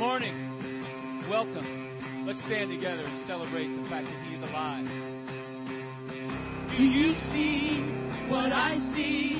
[0.00, 1.28] morning.
[1.28, 2.24] Welcome.
[2.26, 4.86] Let's stand together and celebrate the fact that He is alive.
[6.74, 7.84] Do you see
[8.30, 9.39] what I see?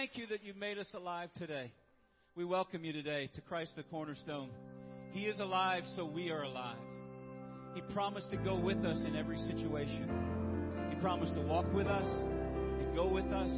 [0.00, 1.70] thank you that you made us alive today.
[2.34, 4.48] We welcome you today to Christ the cornerstone.
[5.12, 6.78] He is alive, so we are alive.
[7.74, 10.08] He promised to go with us in every situation.
[10.88, 13.50] He promised to walk with us and go with us,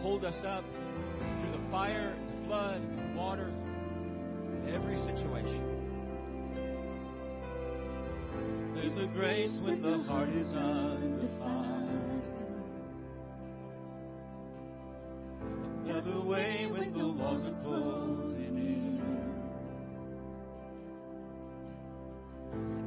[0.00, 3.52] hold us up through the fire, the flood, the water,
[4.74, 5.62] every situation.
[8.74, 11.67] There's a grace when the heart is undefined.
[16.10, 19.00] the way when the walls are closing in.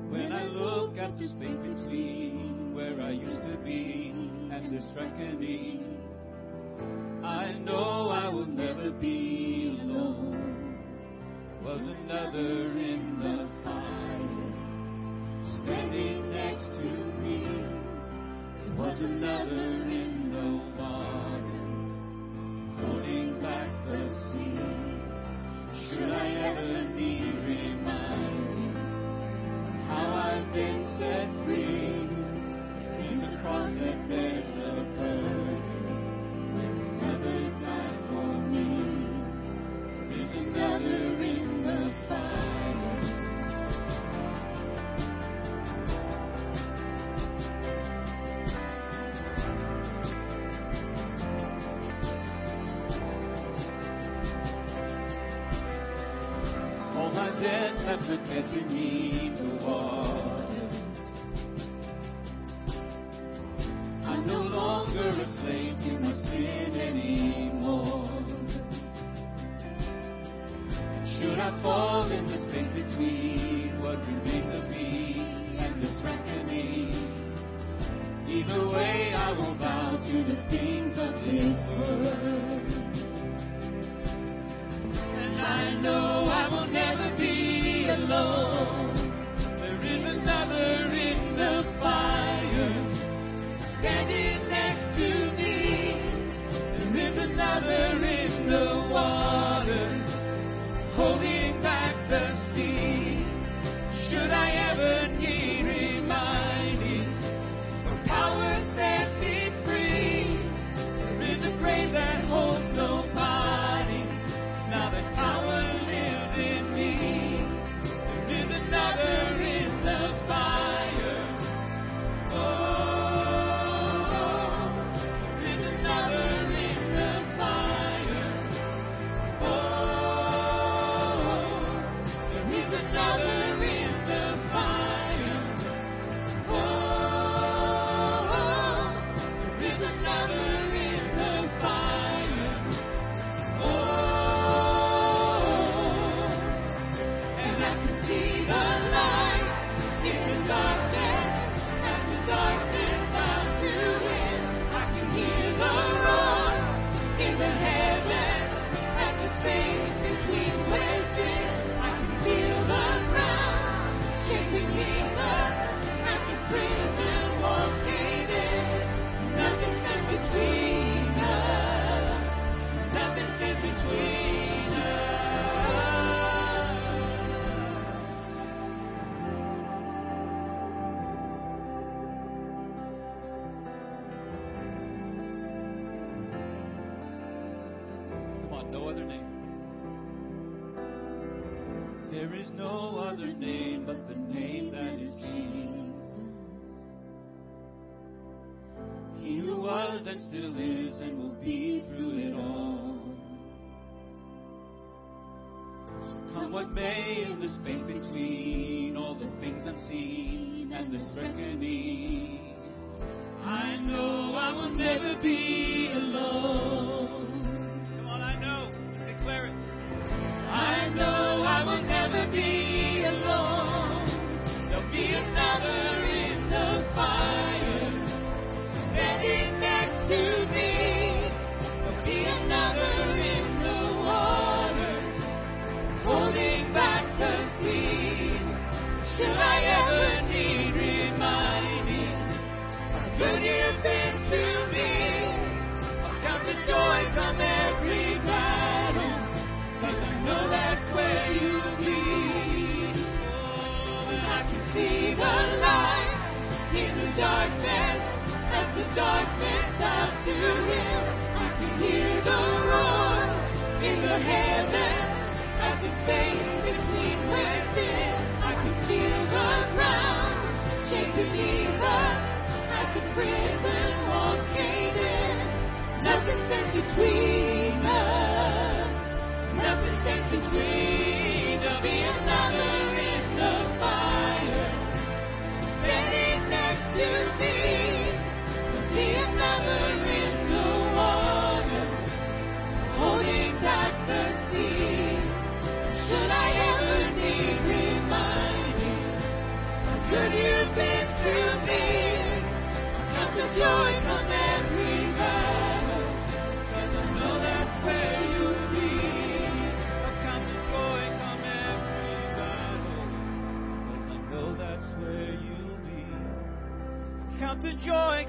[0.09, 4.13] When I look at the space between where I used to be
[4.51, 5.97] and this reckoning,
[7.23, 10.79] I know I will never be alone.
[11.63, 14.51] Was another in the fire,
[15.63, 17.45] standing next to me.
[18.77, 21.00] Was another in the fire.
[58.43, 59.00] every need.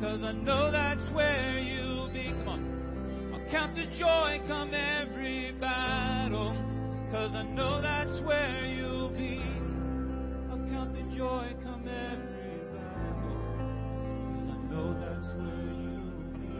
[0.00, 2.24] cause I know that's where you'll be.
[2.24, 3.32] Come on.
[3.34, 6.56] I'll count the joy come every battle,
[7.12, 9.40] cause I know that's where you'll be.
[10.50, 13.38] I'll count the joy come every battle,
[14.36, 16.56] cause I know that's where you'll be.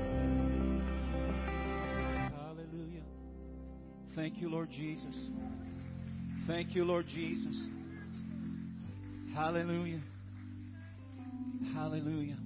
[2.36, 3.06] Hallelujah.
[4.14, 5.14] Thank you, Lord Jesus.
[6.46, 7.56] Thank you, Lord Jesus.
[9.34, 10.00] Hallelujah.
[11.74, 12.36] Hallelujah.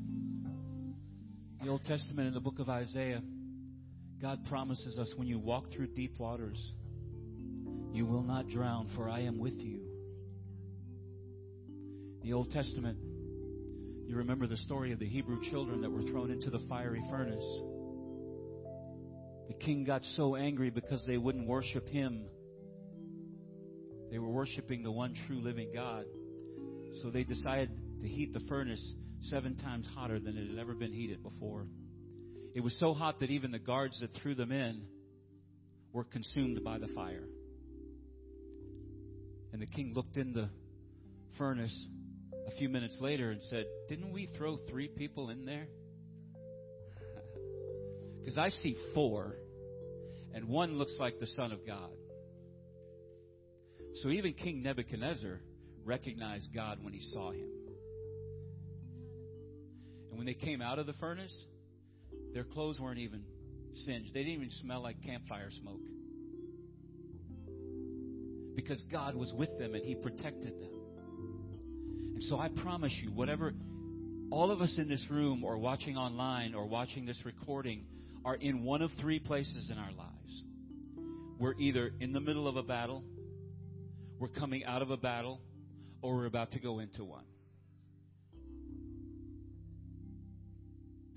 [1.62, 3.22] The Old Testament in the book of Isaiah,
[4.20, 6.58] God promises us when you walk through deep waters,
[7.92, 9.80] you will not drown, for I am with you.
[12.22, 12.98] The Old Testament,
[14.06, 17.44] you remember the story of the Hebrew children that were thrown into the fiery furnace.
[19.48, 22.26] The king got so angry because they wouldn't worship him.
[24.10, 26.04] They were worshiping the one true living God.
[27.02, 27.70] So they decided
[28.02, 31.66] to heat the furnace seven times hotter than it had ever been heated before.
[32.54, 34.82] It was so hot that even the guards that threw them in
[35.92, 37.24] were consumed by the fire.
[39.52, 40.48] And the king looked in the
[41.38, 41.74] furnace
[42.46, 45.66] a few minutes later and said, Didn't we throw three people in there?
[48.20, 49.34] Because I see four,
[50.34, 51.88] and one looks like the Son of God.
[54.02, 55.40] So even King Nebuchadnezzar
[55.84, 57.48] recognized God when he saw him.
[60.10, 61.34] And when they came out of the furnace,
[62.34, 63.22] their clothes weren't even
[63.84, 64.12] singed.
[64.12, 65.80] They didn't even smell like campfire smoke.
[68.56, 70.70] Because God was with them and he protected them.
[72.14, 73.52] And so I promise you, whatever
[74.30, 77.84] all of us in this room or watching online or watching this recording
[78.24, 80.42] are in one of three places in our lives.
[81.38, 83.02] We're either in the middle of a battle,
[84.18, 85.40] we're coming out of a battle,
[86.02, 87.24] or we're about to go into one.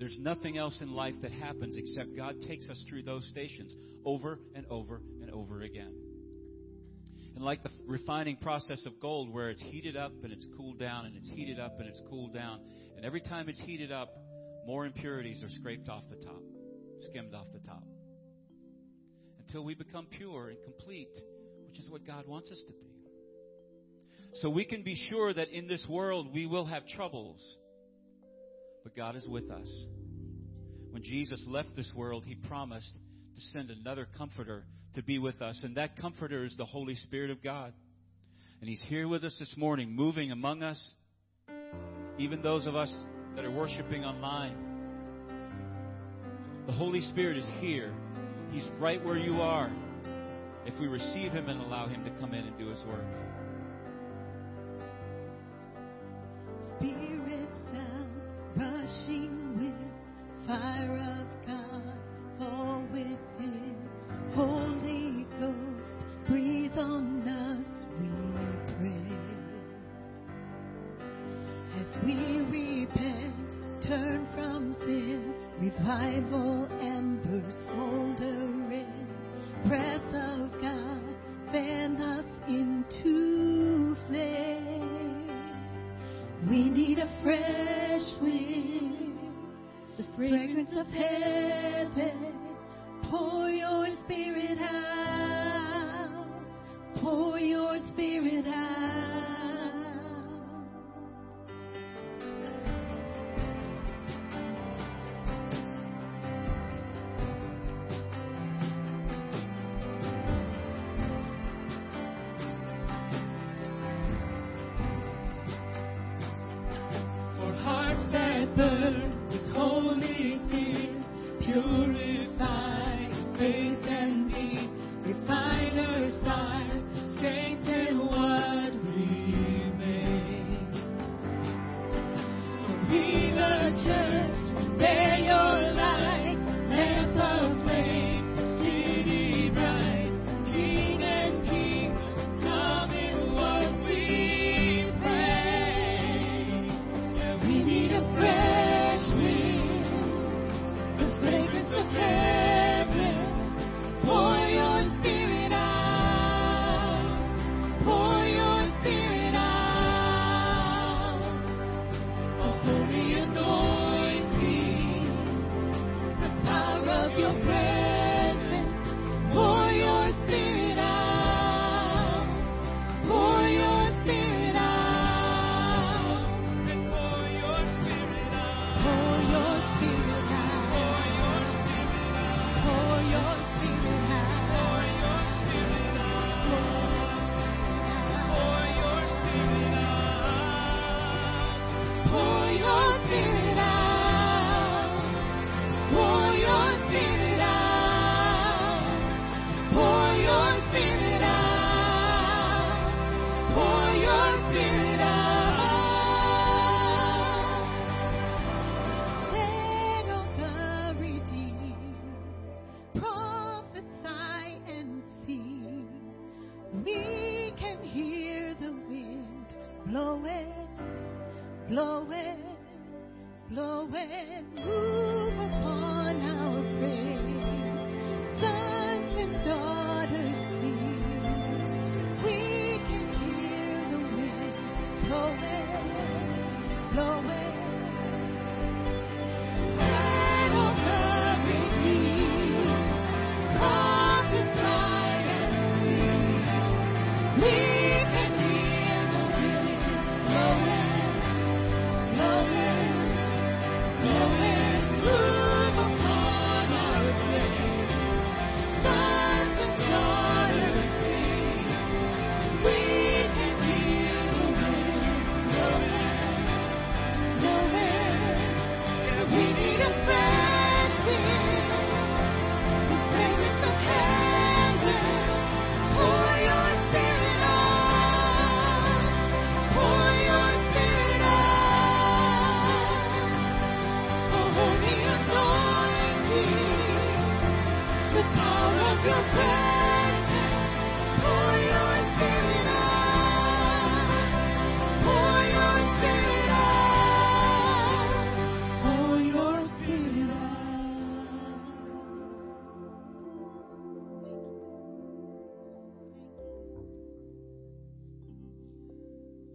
[0.04, 3.72] There's nothing else in life that happens except God takes us through those stations
[4.04, 5.94] over and over and over again.
[7.34, 11.06] And like the refining process of gold, where it's heated up and it's cooled down,
[11.06, 12.60] and it's heated up and it's cooled down,
[12.98, 14.10] and every time it's heated up,
[14.66, 16.42] more impurities are scraped off the top,
[17.08, 17.82] skimmed off the top.
[19.38, 21.16] Until we become pure and complete,
[21.66, 22.90] which is what God wants us to be.
[24.34, 27.42] So we can be sure that in this world we will have troubles,
[28.84, 29.68] but God is with us.
[30.90, 32.92] When Jesus left this world, He promised
[33.34, 34.64] to send another comforter
[34.94, 37.72] to be with us, and that comforter is the Holy Spirit of God.
[38.60, 40.80] And He's here with us this morning, moving among us,
[42.18, 42.94] even those of us
[43.34, 44.54] that are worshiping online.
[46.66, 47.92] The Holy Spirit is here.
[48.52, 49.72] He's right where you are
[50.64, 53.04] if we receive Him and allow Him to come in and do His work.
[59.06, 59.74] With
[60.46, 61.33] fire of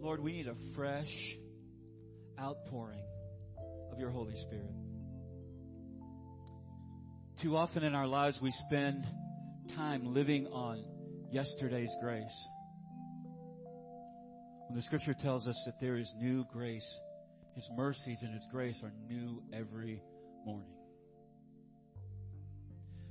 [0.00, 1.06] Lord, we need a fresh
[2.38, 3.02] outpouring
[3.90, 4.74] of your Holy Spirit.
[7.42, 9.06] Too often in our lives, we spend
[9.76, 10.84] time living on
[11.30, 12.48] yesterday's grace.
[14.68, 16.86] When the scripture tells us that there is new grace,
[17.54, 20.02] His mercies and His grace are new every
[20.44, 20.74] morning.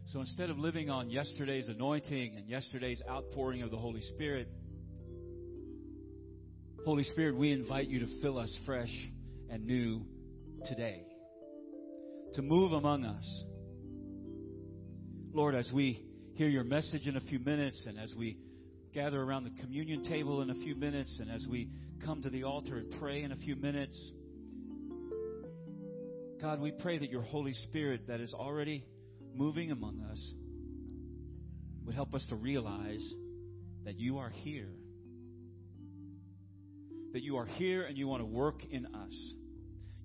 [0.08, 4.50] So instead of living on yesterday's anointing and yesterday's outpouring of the Holy Spirit,
[6.86, 8.92] Holy Spirit, we invite you to fill us fresh
[9.50, 10.06] and new
[10.66, 11.04] today.
[12.34, 13.44] To move among us.
[15.34, 16.09] Lord, as we
[16.40, 18.38] hear your message in a few minutes and as we
[18.94, 21.68] gather around the communion table in a few minutes and as we
[22.06, 24.00] come to the altar and pray in a few minutes,
[26.42, 28.86] God, we pray that your Holy Spirit that is already
[29.36, 30.34] moving among us
[31.84, 33.06] would help us to realize
[33.84, 34.70] that you are here
[37.12, 39.34] that you are here and you want to work in us.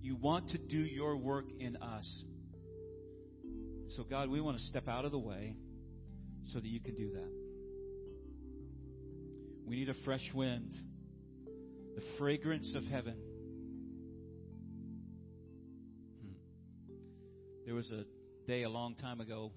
[0.01, 2.25] You want to do your work in us.
[3.90, 5.55] So, God, we want to step out of the way
[6.52, 7.30] so that you can do that.
[9.66, 10.74] We need a fresh wind,
[11.94, 13.16] the fragrance of heaven.
[16.22, 16.35] Hmm.
[17.64, 18.04] There was a
[18.46, 19.52] day a long time ago,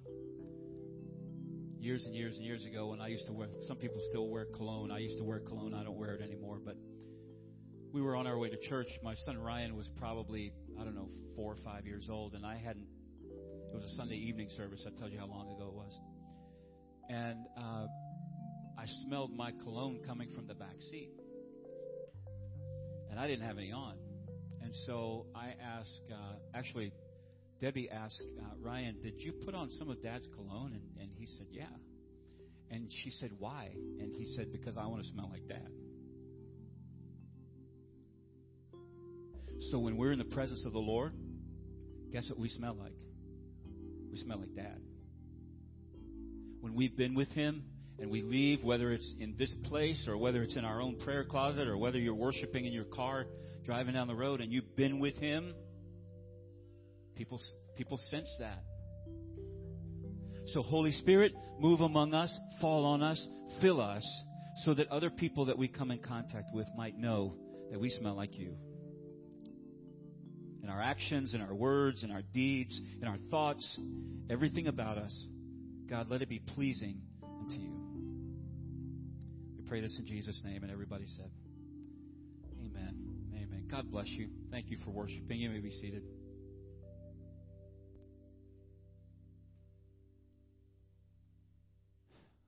[1.80, 4.46] years and years and years ago, when I used to wear, some people still wear
[4.46, 4.92] cologne.
[4.92, 5.74] I used to wear cologne.
[5.74, 6.76] I don't wear it anymore, but
[7.94, 8.88] we were on our way to church.
[9.04, 12.58] My son Ryan was probably, I don't know, four or five years old, and I
[12.58, 12.88] hadn't,
[13.72, 14.82] it was a Sunday evening service.
[14.84, 15.67] That tells you how long ago.
[17.10, 17.88] And uh,
[18.78, 21.10] I smelled my cologne coming from the back seat.
[23.10, 23.96] And I didn't have any on.
[24.62, 26.92] And so I asked, uh, actually,
[27.60, 30.74] Debbie asked uh, Ryan, Did you put on some of Dad's cologne?
[30.74, 31.66] And, and he said, Yeah.
[32.70, 33.70] And she said, Why?
[34.00, 35.70] And he said, Because I want to smell like Dad.
[39.72, 41.14] So when we're in the presence of the Lord,
[42.12, 42.94] guess what we smell like?
[44.12, 44.80] We smell like Dad.
[46.68, 47.64] When we've been with Him
[47.98, 51.24] and we leave, whether it's in this place or whether it's in our own prayer
[51.24, 53.26] closet or whether you're worshiping in your car
[53.64, 55.54] driving down the road and you've been with Him,
[57.16, 57.40] people,
[57.78, 58.66] people sense that.
[60.48, 63.26] So, Holy Spirit, move among us, fall on us,
[63.62, 64.06] fill us,
[64.66, 67.36] so that other people that we come in contact with might know
[67.72, 68.58] that we smell like you
[70.62, 73.80] in our actions, in our words, in our deeds, in our thoughts,
[74.30, 75.28] everything about us.
[75.90, 77.72] God, let it be pleasing unto you.
[79.58, 81.32] We pray this in Jesus' name, and everybody said,
[82.60, 82.94] Amen.
[83.34, 83.68] Amen.
[83.72, 84.28] God bless you.
[84.52, 85.40] Thank you for worshiping.
[85.40, 86.04] You may be seated.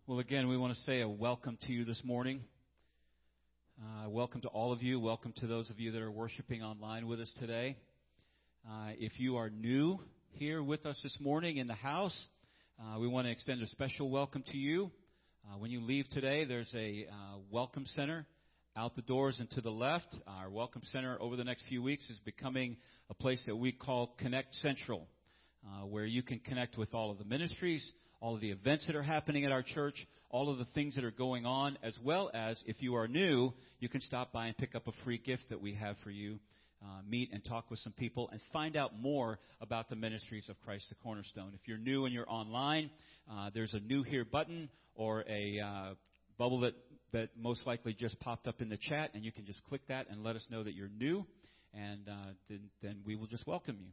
[0.05, 2.41] Well, again, we want to say a welcome to you this morning.
[3.81, 4.99] Uh, welcome to all of you.
[4.99, 7.77] Welcome to those of you that are worshiping online with us today.
[8.69, 9.97] Uh, if you are new
[10.31, 12.27] here with us this morning in the house,
[12.79, 14.89] uh, we want to extend a special welcome to you.
[15.45, 18.25] Uh, when you leave today, there's a uh, welcome center
[18.77, 20.07] out the doors and to the left.
[20.25, 22.77] Our welcome center over the next few weeks is becoming
[23.09, 25.07] a place that we call Connect Central,
[25.65, 27.85] uh, where you can connect with all of the ministries,
[28.21, 29.95] all of the events that are happening at our church,
[30.29, 33.51] all of the things that are going on, as well as if you are new,
[33.79, 36.39] you can stop by and pick up a free gift that we have for you
[36.81, 40.59] uh, meet and talk with some people and find out more about the ministries of
[40.61, 41.51] Christ the Cornerstone.
[41.53, 42.89] If you're new and you're online,
[43.31, 45.93] uh, there's a new here button or a uh,
[46.37, 46.73] bubble that,
[47.11, 50.07] that most likely just popped up in the chat, and you can just click that
[50.09, 51.25] and let us know that you're new,
[51.73, 52.13] and uh,
[52.49, 53.91] then, then we will just welcome you.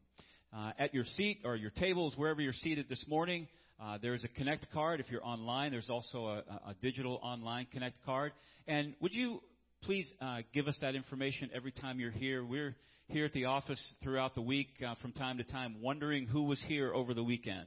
[0.56, 3.48] Uh, at your seat or your tables, wherever you're seated this morning,
[3.82, 5.00] uh, there's a Connect card.
[5.00, 8.32] If you're online, there's also a, a digital online Connect card.
[8.66, 9.42] And would you
[9.86, 12.44] please uh, give us that information every time you're here?
[12.44, 12.74] We're
[13.06, 16.60] here at the office throughout the week uh, from time to time wondering who was
[16.66, 17.66] here over the weekend.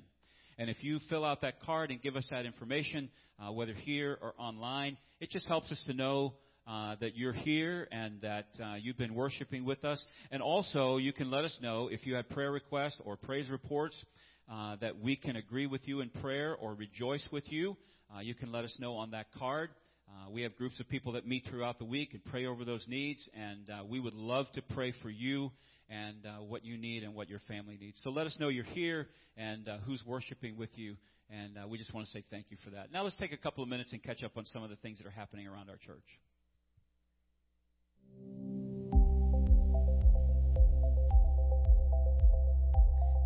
[0.58, 4.18] And if you fill out that card and give us that information, uh, whether here
[4.22, 6.34] or online, it just helps us to know
[6.68, 10.04] uh, that you're here and that uh, you've been worshiping with us.
[10.30, 13.96] And also, you can let us know if you have prayer requests or praise reports
[14.52, 17.78] uh, that we can agree with you in prayer or rejoice with you.
[18.14, 19.70] Uh, you can let us know on that card.
[20.10, 22.86] Uh, we have groups of people that meet throughout the week and pray over those
[22.88, 25.52] needs, and uh, we would love to pray for you
[25.89, 28.00] and uh, what you need and what your family needs.
[28.04, 30.95] So let us know you're here and uh, who's worshiping with you,
[31.30, 32.91] and uh, we just want to say thank you for that.
[32.91, 34.98] Now let's take a couple of minutes and catch up on some of the things
[34.98, 35.98] that are happening around our church.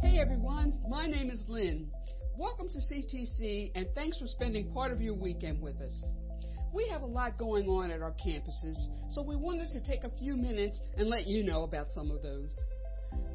[0.02, 1.90] Hey everyone, my name is Lynn.
[2.38, 5.94] Welcome to CTC and thanks for spending part of your weekend with us.
[6.74, 10.18] We have a lot going on at our campuses, so we wanted to take a
[10.18, 12.50] few minutes and let you know about some of those.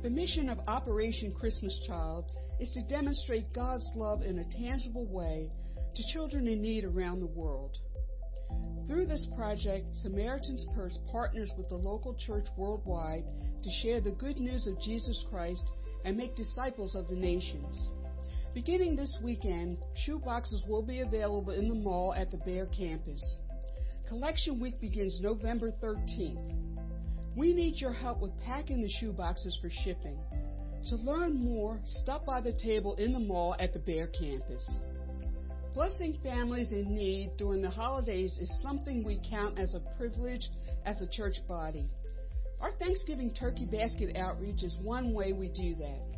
[0.02, 2.24] The mission of Operation Christmas Child
[2.58, 5.52] is to demonstrate God's love in a tangible way
[5.94, 7.78] to children in need around the world.
[8.88, 13.22] Through this project, Samaritan's Purse partners with the local church worldwide
[13.62, 15.62] to share the good news of Jesus Christ
[16.04, 17.90] and make disciples of the nations.
[18.54, 23.36] Beginning this weekend, shoe boxes will be available in the mall at the Bear campus.
[24.08, 26.54] Collection week begins November 13th.
[27.36, 30.18] We need your help with packing the shoe boxes for shipping.
[30.88, 34.66] To learn more, stop by the table in the mall at the Bear campus.
[35.74, 40.48] Blessing families in need during the holidays is something we count as a privilege
[40.86, 41.88] as a church body.
[42.60, 46.17] Our Thanksgiving turkey basket outreach is one way we do that.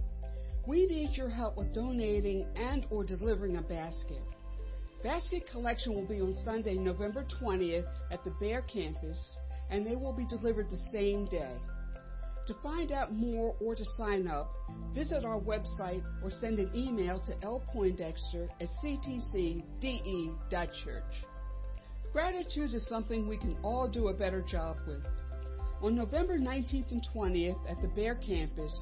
[0.70, 4.22] We need your help with donating and or delivering a basket.
[5.02, 9.18] Basket collection will be on Sunday, November 20th at the Bear campus,
[9.68, 11.56] and they will be delivered the same day.
[12.46, 14.54] To find out more or to sign up,
[14.94, 19.64] visit our website or send an email to lpoindexter at ctcde.church.
[22.12, 25.02] Gratitude is something we can all do a better job with.
[25.83, 28.72] On November 19th and 20th at the Bear campus,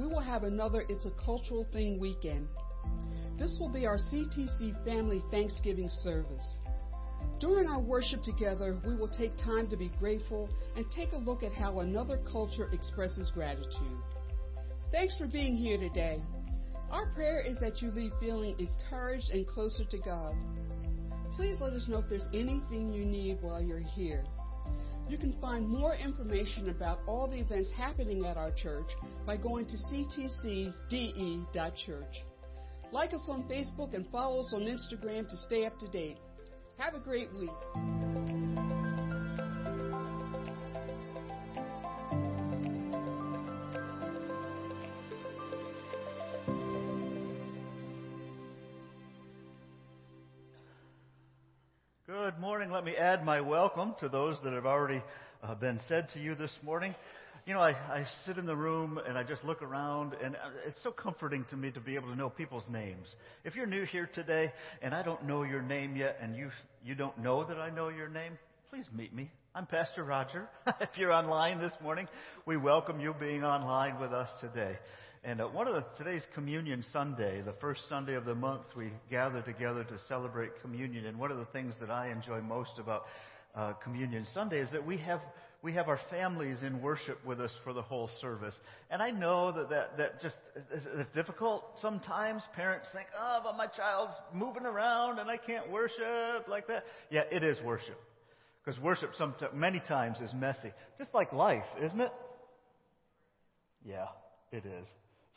[0.00, 2.48] we will have another It's a Cultural Thing weekend.
[3.38, 6.56] This will be our CTC Family Thanksgiving service.
[7.38, 11.42] During our worship together, we will take time to be grateful and take a look
[11.42, 13.98] at how another culture expresses gratitude.
[14.90, 16.22] Thanks for being here today.
[16.90, 20.34] Our prayer is that you leave feeling encouraged and closer to God.
[21.36, 24.24] Please let us know if there's anything you need while you're here.
[25.10, 28.86] You can find more information about all the events happening at our church
[29.26, 30.72] by going to ctcde.church.
[32.92, 36.18] Like us on Facebook and follow us on Instagram to stay up to date.
[36.78, 38.59] Have a great week.
[52.90, 55.00] Me add my welcome to those that have already
[55.44, 56.92] uh, been said to you this morning.
[57.46, 60.38] You know, I, I sit in the room and I just look around, and uh,
[60.66, 63.06] it's so comforting to me to be able to know people's names.
[63.44, 66.50] If you're new here today and I don't know your name yet, and you
[66.84, 68.36] you don't know that I know your name,
[68.70, 69.30] please meet me.
[69.54, 70.48] I'm Pastor Roger.
[70.80, 72.08] if you're online this morning,
[72.44, 74.76] we welcome you being online with us today.
[75.22, 78.90] And uh, one of the today's Communion Sunday, the first Sunday of the month, we
[79.10, 81.04] gather together to celebrate communion.
[81.04, 83.04] And one of the things that I enjoy most about
[83.54, 85.20] uh, Communion Sunday is that we have
[85.62, 88.54] we have our families in worship with us for the whole service.
[88.90, 90.36] And I know that that, that just
[90.72, 92.42] is difficult sometimes.
[92.56, 96.84] Parents think, oh, but my child's moving around and I can't worship like that.
[97.10, 98.00] Yeah, it is worship.
[98.64, 100.72] Because worship sometimes, many times is messy.
[100.96, 102.12] Just like life, isn't it?
[103.84, 104.06] Yeah,
[104.52, 104.86] it is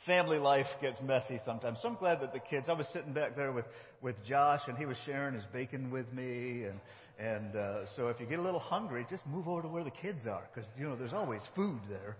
[0.06, 1.78] family life gets messy sometimes.
[1.82, 3.64] So I'm glad that the kids, I was sitting back there with,
[4.02, 6.64] with Josh and he was sharing his bacon with me.
[6.64, 6.80] And,
[7.18, 9.90] and uh, so if you get a little hungry, just move over to where the
[9.90, 12.16] kids are because, you know, there's always food there.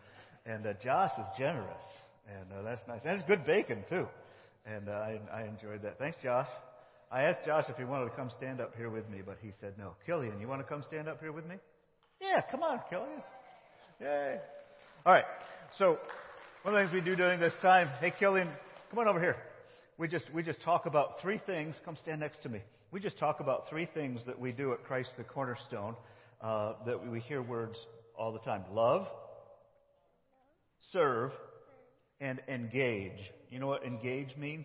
[0.47, 1.83] And uh, Josh is generous.
[2.29, 3.01] And uh, that's nice.
[3.05, 4.07] And it's good bacon, too.
[4.67, 5.99] And uh, I, I enjoyed that.
[5.99, 6.49] Thanks, Josh.
[7.13, 9.51] I asked Josh if he wanted to come stand up here with me, but he
[9.61, 9.95] said no.
[10.07, 11.57] Killian, you want to come stand up here with me?
[12.21, 13.23] Yeah, come on, Killian.
[14.01, 14.39] Yay.
[15.07, 15.25] All right.
[15.79, 15.99] So
[16.65, 18.49] one of the things we do during this time, hey Killian,
[18.89, 19.37] come on over here.
[19.99, 21.77] We just we just talk about three things.
[21.85, 22.63] Come stand next to me.
[22.91, 25.95] We just talk about three things that we do at Christ the Cornerstone
[26.41, 27.77] uh, that we hear words
[28.19, 29.07] all the time: love,
[30.91, 31.33] serve,
[32.19, 33.21] and engage.
[33.51, 34.65] You know what engage means?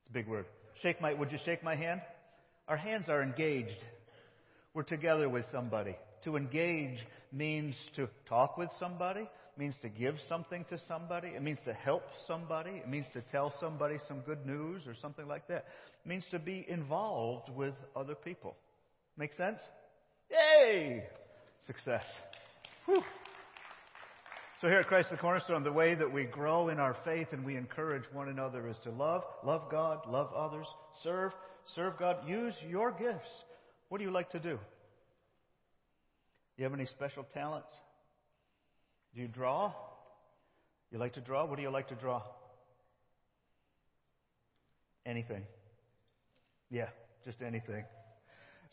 [0.00, 0.46] It's a big word.
[0.80, 1.12] Shake my.
[1.12, 2.00] Would you shake my hand?
[2.66, 3.76] Our hands are engaged.
[4.72, 5.96] We're together with somebody.
[6.24, 6.96] To engage
[7.30, 12.02] means to talk with somebody, means to give something to somebody, it means to help
[12.26, 15.64] somebody, it means to tell somebody some good news or something like that.
[16.04, 18.56] It means to be involved with other people.
[19.16, 19.58] Make sense?
[20.30, 21.04] Yay!
[21.66, 22.04] Success.
[22.84, 23.02] Whew.
[24.60, 27.44] So here at Christ the Cornerstone, the way that we grow in our faith and
[27.44, 30.66] we encourage one another is to love, love God, love others,
[31.02, 31.32] serve,
[31.74, 33.28] serve God, use your gifts.
[33.88, 34.58] What do you like to do?
[36.56, 37.68] You have any special talents?
[39.16, 39.72] Do you draw?
[40.92, 41.46] You like to draw?
[41.46, 42.22] What do you like to draw?
[45.06, 45.42] Anything.
[46.70, 46.88] Yeah,
[47.24, 47.84] just anything.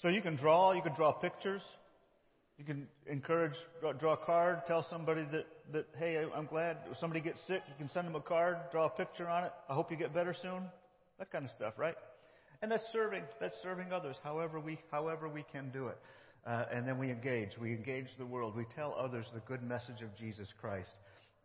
[0.01, 1.61] So you can draw, you can draw pictures.
[2.57, 7.21] You can encourage, draw, draw, a card, tell somebody that, that, hey, I'm glad somebody
[7.21, 7.61] gets sick.
[7.67, 9.51] You can send them a card, draw a picture on it.
[9.69, 10.63] I hope you get better soon.
[11.19, 11.95] That kind of stuff, right?
[12.61, 15.97] And that's serving, that's serving others however we, however we can do it.
[16.45, 17.51] Uh, and then we engage.
[17.59, 18.55] We engage the world.
[18.55, 20.91] We tell others the good message of Jesus Christ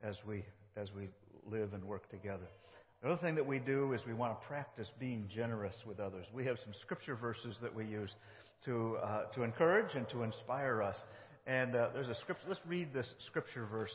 [0.03, 0.45] as we,
[0.77, 1.09] as we
[1.49, 2.49] live and work together.
[3.03, 6.27] The other thing that we do is we want to practice being generous with others.
[6.35, 8.11] We have some scripture verses that we use
[8.65, 10.97] to, uh, to encourage and to inspire us.
[11.47, 12.47] And uh, there's a scripture.
[12.49, 13.93] Let's read this scripture verse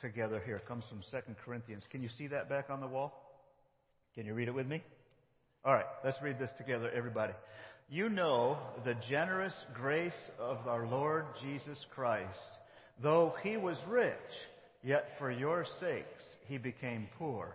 [0.00, 0.56] together here.
[0.56, 1.82] It comes from 2 Corinthians.
[1.90, 3.20] Can you see that back on the wall?
[4.14, 4.82] Can you read it with me?
[5.64, 7.32] All right, let's read this together, everybody.
[7.88, 12.28] You know the generous grace of our Lord Jesus Christ.
[13.02, 14.14] Though he was rich,
[14.82, 17.54] yet for your sakes he became poor,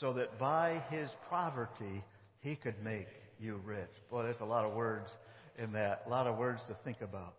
[0.00, 2.02] so that by his poverty
[2.40, 3.08] he could make
[3.38, 3.90] you rich.
[4.10, 5.10] Boy, there's a lot of words
[5.58, 7.34] in that, a lot of words to think about.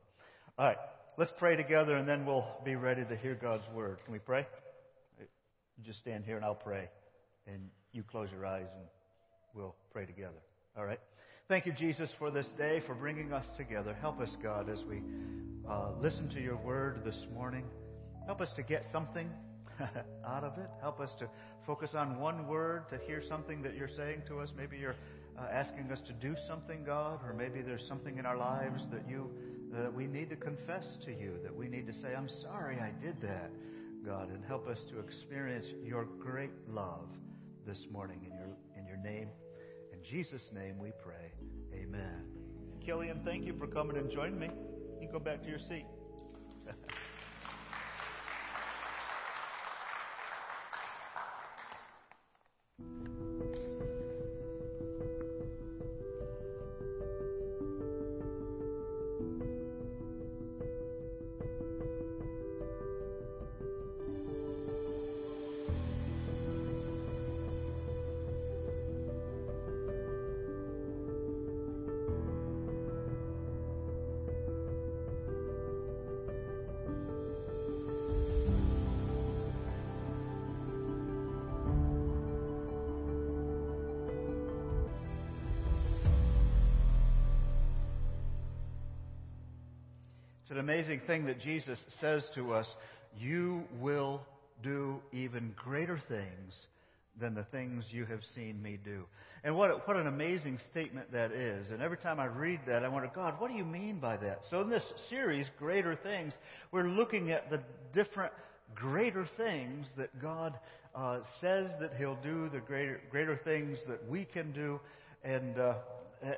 [0.60, 0.78] All right,
[1.18, 3.98] let's pray together and then we'll be ready to hear God's word.
[4.06, 4.46] Can we pray?
[5.84, 6.90] Just stand here and I'll pray,
[7.48, 8.86] and you close your eyes and
[9.56, 10.42] we'll pray together.
[10.78, 11.00] All right?
[11.50, 13.96] Thank you, Jesus, for this day, for bringing us together.
[14.02, 15.02] Help us, God, as we
[15.66, 17.64] uh, listen to your word this morning.
[18.26, 19.30] Help us to get something
[20.28, 20.70] out of it.
[20.82, 21.30] Help us to
[21.66, 24.50] focus on one word, to hear something that you're saying to us.
[24.58, 24.98] Maybe you're
[25.40, 29.08] uh, asking us to do something, God, or maybe there's something in our lives that
[29.10, 29.32] you
[29.72, 32.92] that we need to confess to you, that we need to say, "I'm sorry, I
[33.02, 33.52] did that."
[34.06, 37.08] God, and help us to experience your great love
[37.66, 39.30] this morning in your in your name.
[40.10, 41.34] Jesus' name we pray.
[41.74, 42.24] Amen.
[42.86, 44.50] Killian, thank you for coming and joining me.
[45.02, 45.86] You can go back to your seat.
[90.68, 92.68] amazing thing that Jesus says to us
[93.18, 94.22] You will
[94.62, 96.54] do even greater things
[97.18, 99.06] than the things you have seen me do.
[99.46, 101.70] And what, what an amazing statement that is.
[101.70, 104.42] And every time I read that, I wonder, God, what do you mean by that?
[104.50, 106.34] So in this series, Greater Things,
[106.74, 107.62] we're looking at the
[107.94, 108.34] different
[108.76, 110.54] greater things that God
[110.94, 114.82] uh, says that He'll do, the greater, greater things that we can do,
[115.24, 115.76] and, uh,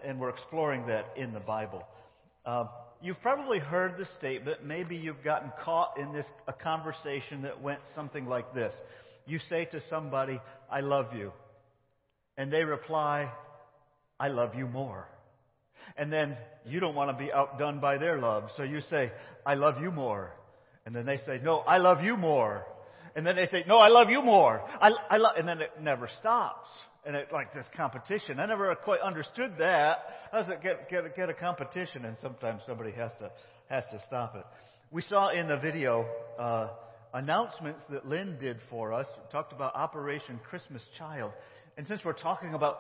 [0.06, 1.84] and we're exploring that in the Bible.
[2.46, 2.66] Uh,
[3.02, 4.64] you've probably heard the statement.
[4.64, 8.74] Maybe you've gotten caught in this a conversation that went something like this.
[9.26, 10.40] You say to somebody,
[10.72, 11.32] "I love you,"
[12.38, 13.32] and they reply,
[14.20, 15.08] "I love you more."
[15.98, 19.12] And then you don't want to be outdone by their love, so you say,
[19.46, 20.32] "I love you more,"
[20.86, 22.66] and then they say, "No, I love you more,"
[23.16, 26.08] and then they say, "No, I love you more." I, I and then it never
[26.20, 26.68] stops
[27.06, 28.40] and it, like this competition.
[28.40, 29.98] I never quite understood that.
[30.32, 33.32] How does it get, get, get a competition and sometimes somebody has to,
[33.70, 34.46] has to stop it?
[34.92, 36.70] We saw in the video, uh,
[37.14, 39.08] announcements that Lynn did for us.
[39.18, 41.32] We talked about Operation Christmas Child.
[41.78, 42.80] And since we're talking about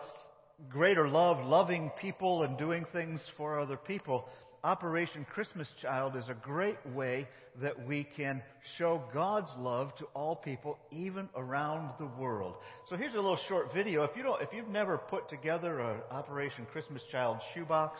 [0.69, 4.27] greater love, loving people and doing things for other people,
[4.63, 7.27] Operation Christmas Child is a great way
[7.61, 8.41] that we can
[8.77, 12.55] show God's love to all people, even around the world.
[12.87, 14.03] So here's a little short video.
[14.03, 17.99] If you don't, if you've never put together an Operation Christmas Child shoebox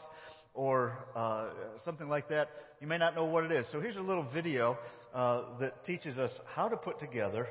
[0.53, 1.49] or uh,
[1.85, 2.49] something like that,
[2.81, 3.65] you may not know what it is.
[3.71, 4.77] So here's a little video
[5.13, 7.47] uh, that teaches us how to put together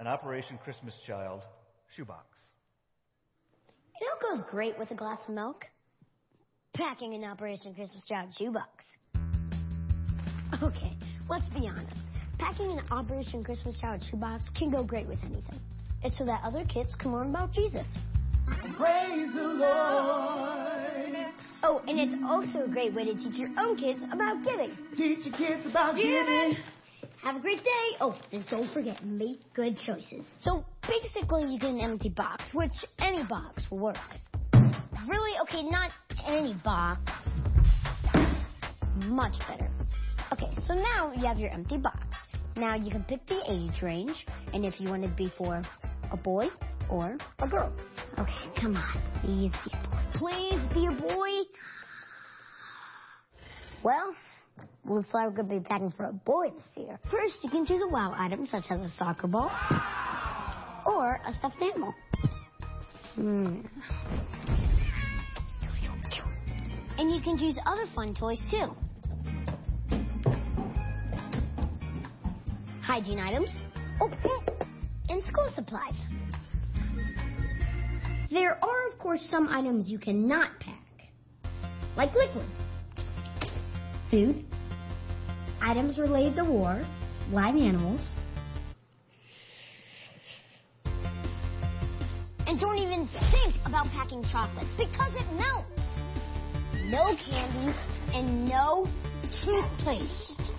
[0.00, 1.42] an Operation Christmas Child
[1.96, 2.26] shoebox.
[4.00, 5.64] It all goes great with a glass of milk?
[6.74, 8.84] Packing an Operation Christmas Child shoebox.
[10.62, 10.95] Okay,
[11.28, 11.96] let's be honest.
[12.38, 15.60] Packing an Operation Christmas Child shoebox can go great with anything.
[16.02, 17.86] It's so that other kids can learn about Jesus.
[18.76, 20.86] Praise the Lord.
[21.62, 24.76] Oh, and it's also a great way to teach your own kids about giving.
[24.96, 26.56] Teach your kids about giving.
[27.22, 27.96] Have a great day.
[28.00, 30.24] Oh, and don't forget, make good choices.
[30.40, 32.70] So basically, you get an empty box, which
[33.00, 33.96] any box will work.
[35.08, 35.32] Really?
[35.42, 35.90] Okay, not
[36.24, 37.00] any box.
[39.06, 39.75] Much better.
[40.36, 42.06] Okay, so now you have your empty box.
[42.56, 45.62] Now you can pick the age range, and if you want it to be for
[46.12, 46.48] a boy
[46.90, 47.72] or a girl.
[48.18, 49.00] Okay, come on.
[49.22, 49.98] Please be a boy.
[50.12, 51.30] Please be a boy.
[53.82, 54.14] Well,
[54.84, 56.98] looks like we're going to be packing for a boy this year.
[57.10, 59.50] First, you can choose a wow item, such as a soccer ball
[60.86, 61.94] or a stuffed animal.
[63.14, 63.60] Hmm.
[66.98, 68.74] And you can choose other fun toys too.
[72.86, 73.50] Hygiene items.
[74.00, 74.08] Oh,
[75.08, 75.94] and school supplies.
[78.30, 81.10] There are, of course, some items you cannot pack,
[81.96, 82.54] like liquids,
[84.08, 84.44] food,
[85.60, 86.86] items related to war,
[87.32, 88.06] live animals,
[92.46, 95.66] and don't even think about packing chocolate because it melts.
[96.84, 97.76] No candy
[98.12, 98.86] and no
[99.44, 100.52] toothpaste.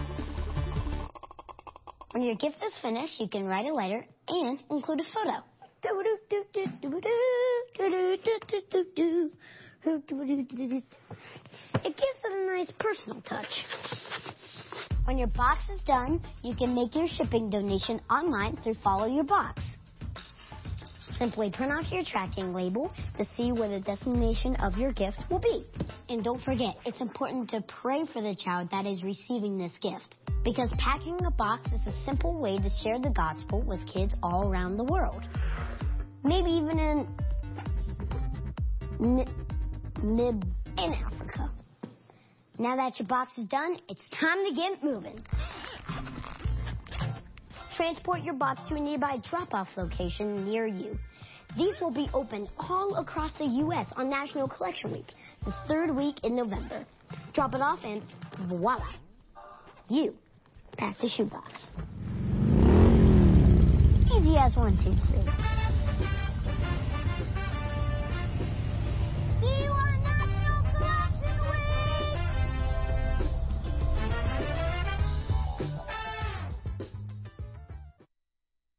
[2.17, 5.43] When your gift is finished, you can write a letter and include a photo.
[11.85, 13.45] It gives it a nice personal touch.
[15.05, 19.23] When your box is done, you can make your shipping donation online through Follow Your
[19.23, 19.61] Box.
[21.17, 25.39] Simply print off your tracking label to see where the destination of your gift will
[25.39, 25.65] be.
[26.09, 30.17] And don't forget, it's important to pray for the child that is receiving this gift.
[30.43, 34.47] Because packing a box is a simple way to share the gospel with kids all
[34.47, 35.27] around the world.
[36.23, 37.07] Maybe even in
[40.03, 40.45] mid
[40.77, 41.51] in Africa.
[42.59, 45.19] Now that your box is done, it's time to get moving.
[47.75, 50.97] Transport your box to a nearby drop-off location near you.
[51.57, 53.87] These will be open all across the U.S.
[53.95, 55.07] on National Collection Week,
[55.43, 56.85] the third week in November.
[57.33, 58.03] Drop it off and
[58.47, 58.91] voila,
[59.89, 60.13] you
[60.77, 61.53] pack the shoebox.
[64.15, 65.46] Easy as one, two, three.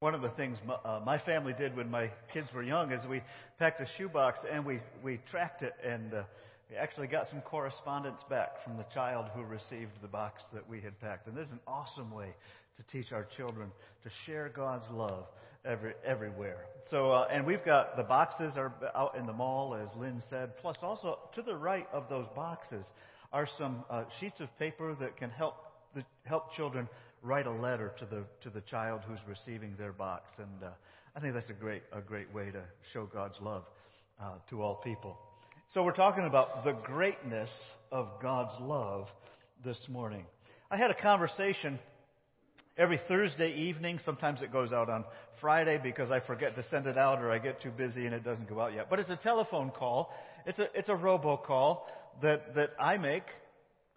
[0.01, 3.05] One of the things my, uh, my family did when my kids were young is
[3.11, 3.21] we
[3.59, 6.23] packed a shoebox and we, we tracked it and uh,
[6.71, 10.81] we actually got some correspondence back from the child who received the box that we
[10.81, 11.27] had packed.
[11.27, 12.29] And this is an awesome way
[12.77, 13.73] to teach our children
[14.05, 15.25] to share God's love
[15.65, 16.67] every, everywhere.
[16.93, 20.57] So, uh, and we've got the boxes are out in the mall, as Lynn said.
[20.59, 22.87] Plus, also to the right of those boxes
[23.33, 25.57] are some uh, sheets of paper that can help
[25.97, 26.89] the, help children
[27.23, 30.31] write a letter to the to the child who's receiving their box.
[30.39, 30.71] And uh,
[31.17, 32.63] I think that's a great a great way to
[32.93, 33.65] show God's love
[34.21, 35.19] uh, to all people.
[35.75, 37.51] So we're talking about the greatness
[37.93, 39.07] of God's love
[39.65, 40.25] this morning.
[40.71, 41.79] I had a conversation
[42.79, 43.99] every Thursday evening.
[44.05, 45.05] Sometimes it goes out on
[45.41, 48.25] Friday because I forget to send it out or I get too busy and it
[48.25, 48.89] doesn't go out yet.
[48.89, 50.11] But it's a telephone call.
[50.47, 51.81] It's a, it's a robocall
[52.23, 53.25] that, that I make.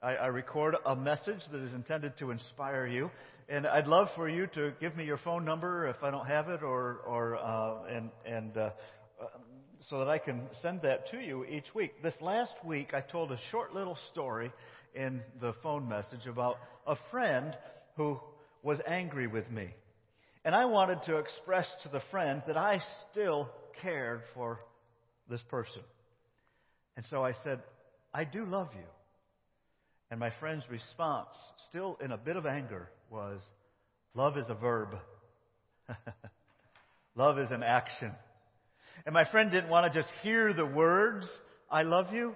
[0.01, 3.11] I, I record a message that is intended to inspire you.
[3.47, 6.49] And I'd love for you to give me your phone number if I don't have
[6.49, 8.69] it or, or, uh, and, and, uh,
[9.89, 12.01] so that I can send that to you each week.
[12.01, 14.51] This last week, I told a short little story
[14.95, 17.55] in the phone message about a friend
[17.95, 18.19] who
[18.63, 19.69] was angry with me.
[20.43, 22.79] And I wanted to express to the friend that I
[23.11, 23.49] still
[23.83, 24.59] cared for
[25.29, 25.81] this person.
[26.97, 27.59] And so I said,
[28.13, 28.87] I do love you.
[30.11, 31.29] And my friend's response,
[31.69, 33.39] still in a bit of anger, was,
[34.13, 34.89] Love is a verb.
[37.15, 38.11] love is an action.
[39.05, 41.25] And my friend didn't want to just hear the words,
[41.69, 42.35] I love you.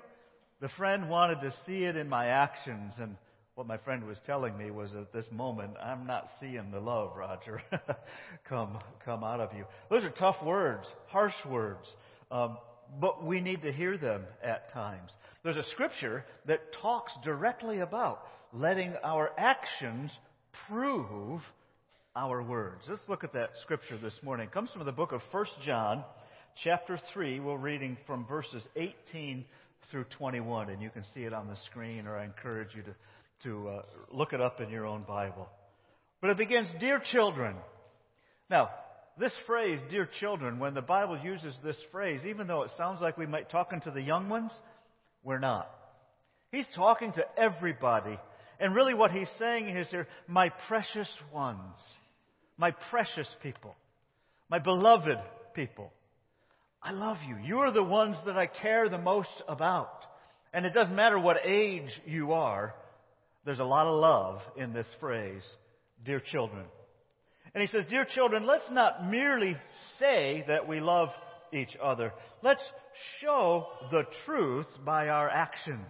[0.62, 3.18] The friend wanted to see it in my actions, and
[3.56, 7.18] what my friend was telling me was at this moment, I'm not seeing the love,
[7.18, 7.62] Roger,
[8.50, 9.66] come, come out of you.
[9.90, 11.94] Those are tough words, harsh words,
[12.32, 12.58] um,
[13.02, 15.12] but we need to hear them at times.
[15.46, 20.10] There's a scripture that talks directly about letting our actions
[20.68, 21.40] prove
[22.16, 22.86] our words.
[22.90, 24.48] Let's look at that scripture this morning.
[24.48, 26.04] It comes from the book of 1 John,
[26.64, 27.42] chapter 3.
[27.42, 29.46] We're reading from verses 18
[29.92, 32.96] through 21, and you can see it on the screen, or I encourage you to,
[33.44, 33.82] to uh,
[34.12, 35.48] look it up in your own Bible.
[36.22, 37.56] But it begins, Dear children.
[38.50, 38.72] Now,
[39.18, 43.18] this phrase, dear children, when the Bible uses this phrase, even though it sounds like
[43.18, 44.52] we might talking to the young ones,
[45.26, 45.70] we're not.
[46.52, 48.18] He's talking to everybody.
[48.60, 51.60] And really what he's saying is here, my precious ones,
[52.58, 53.76] my precious people,
[54.50, 55.18] my beloved
[55.54, 55.92] people.
[56.82, 57.36] I love you.
[57.44, 59.90] You are the ones that I care the most about.
[60.54, 62.74] And it doesn't matter what age you are,
[63.44, 65.42] there's a lot of love in this phrase,
[66.06, 66.64] dear children.
[67.54, 69.58] And he says, Dear children, let's not merely
[70.00, 71.10] say that we love
[71.54, 72.14] each other.
[72.42, 72.64] Let's
[73.22, 75.86] show the truth by our actions.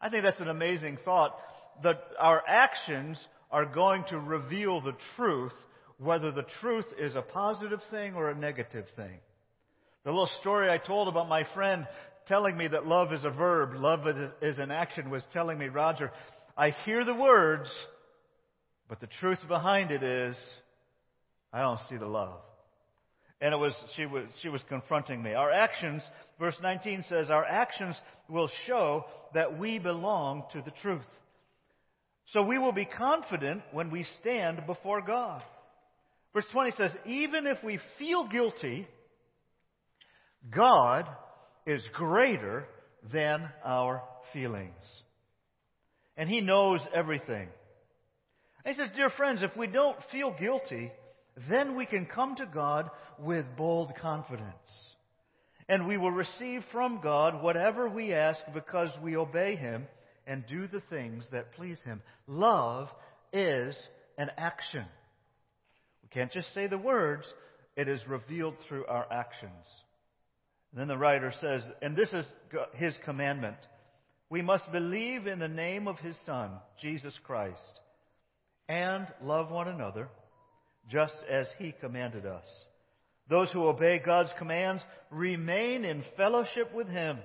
[0.00, 1.36] I think that's an amazing thought
[1.82, 3.18] that our actions
[3.50, 5.54] are going to reveal the truth,
[5.98, 9.18] whether the truth is a positive thing or a negative thing.
[10.04, 11.86] The little story I told about my friend
[12.26, 14.06] telling me that love is a verb, love
[14.42, 16.10] is an action, was telling me, Roger,
[16.56, 17.68] I hear the words,
[18.88, 20.36] but the truth behind it is,
[21.52, 22.40] I don't see the love.
[23.40, 25.34] And it was, she was, she was confronting me.
[25.34, 26.02] Our actions,
[26.38, 27.96] verse 19 says, our actions
[28.28, 29.04] will show
[29.34, 31.02] that we belong to the truth.
[32.28, 35.42] So we will be confident when we stand before God.
[36.32, 38.86] Verse 20 says, even if we feel guilty,
[40.50, 41.08] God
[41.66, 42.66] is greater
[43.12, 44.72] than our feelings.
[46.16, 47.48] And He knows everything.
[48.64, 50.92] And He says, Dear friends, if we don't feel guilty,
[51.48, 52.90] then we can come to God
[53.20, 54.44] with bold confidence.
[55.68, 59.86] And we will receive from God whatever we ask because we obey Him
[60.26, 62.02] and do the things that please Him.
[62.26, 62.88] Love
[63.32, 63.76] is
[64.18, 64.84] an action.
[66.02, 67.24] We can't just say the words,
[67.76, 69.64] it is revealed through our actions.
[70.72, 72.26] And then the writer says, and this is
[72.74, 73.56] His commandment.
[74.28, 76.50] We must believe in the name of His Son,
[76.80, 77.60] Jesus Christ,
[78.68, 80.08] and love one another
[80.90, 82.44] just as He commanded us.
[83.28, 87.18] Those who obey God's commands remain in fellowship with Him,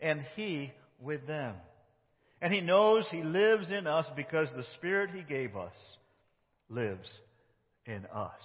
[0.00, 1.54] and He with them.
[2.40, 5.74] And He knows He lives in us because the Spirit He gave us
[6.68, 7.08] lives
[7.84, 8.40] in us.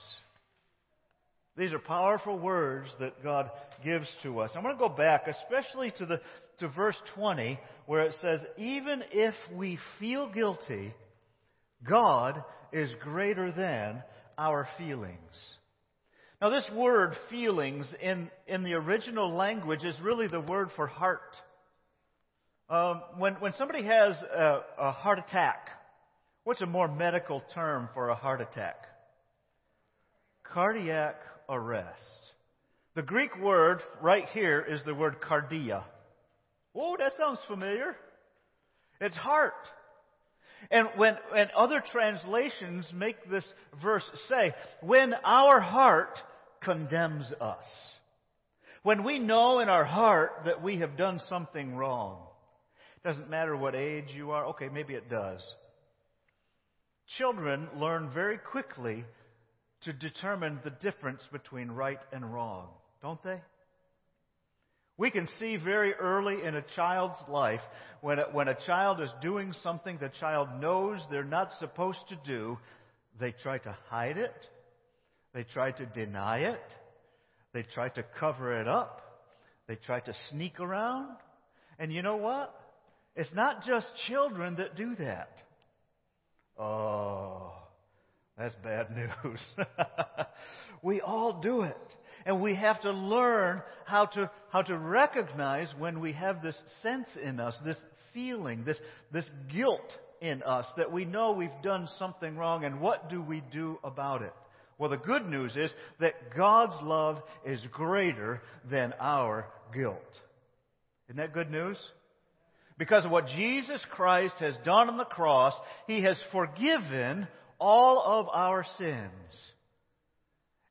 [1.56, 3.52] These are powerful words that God
[3.84, 4.50] gives to us.
[4.56, 6.22] I'm going to go back, especially to the
[6.60, 10.94] to verse 20, where it says, "Even if we feel guilty,
[11.88, 14.04] God is greater than
[14.38, 15.58] our feelings."
[16.44, 21.38] Now, this word "feelings" in in the original language is really the word for heart.
[22.70, 25.70] Um, when when somebody has a, a heart attack,
[26.44, 28.76] what's a more medical term for a heart attack?
[30.44, 31.16] Cardiac
[31.48, 32.34] arrest.
[32.96, 35.86] The Greek word right here is the word cardia.
[36.74, 37.96] Whoa, that sounds familiar.
[39.00, 39.54] It's heart.
[40.72, 43.46] And when, and other translations make this
[43.82, 46.18] verse say, when our heart
[46.64, 47.66] condemns us.
[48.84, 52.20] When we know in our heart that we have done something wrong.
[53.04, 54.48] Doesn't matter what age you are.
[54.48, 55.42] Okay, maybe it does.
[57.18, 59.06] Children learn very quickly
[59.84, 62.70] to determine the difference between right and wrong,
[63.02, 63.42] don't they?
[64.98, 67.62] We can see very early in a child's life
[68.02, 72.18] when a, when a child is doing something the child knows they're not supposed to
[72.26, 72.58] do,
[73.20, 74.36] they try to hide it,
[75.34, 76.76] they try to deny it,
[77.54, 79.02] they try to cover it up,
[79.68, 81.16] they try to sneak around.
[81.80, 82.54] And you know what?
[83.16, 85.32] It's not just children that do that.
[86.58, 87.52] Oh,
[88.38, 88.88] that's bad
[89.24, 89.42] news.
[90.82, 91.78] we all do it.
[92.26, 97.08] And we have to learn how to, how to recognize when we have this sense
[97.22, 97.78] in us, this
[98.14, 98.78] feeling, this,
[99.12, 103.44] this guilt in us that we know we've done something wrong and what do we
[103.52, 104.34] do about it?
[104.84, 105.72] Well, the good news is
[106.02, 109.96] that God's love is greater than our guilt.
[111.08, 111.78] Isn't that good news?
[112.78, 115.54] Because of what Jesus Christ has done on the cross,
[115.88, 117.30] He has forgiven
[117.60, 119.10] all of our sins.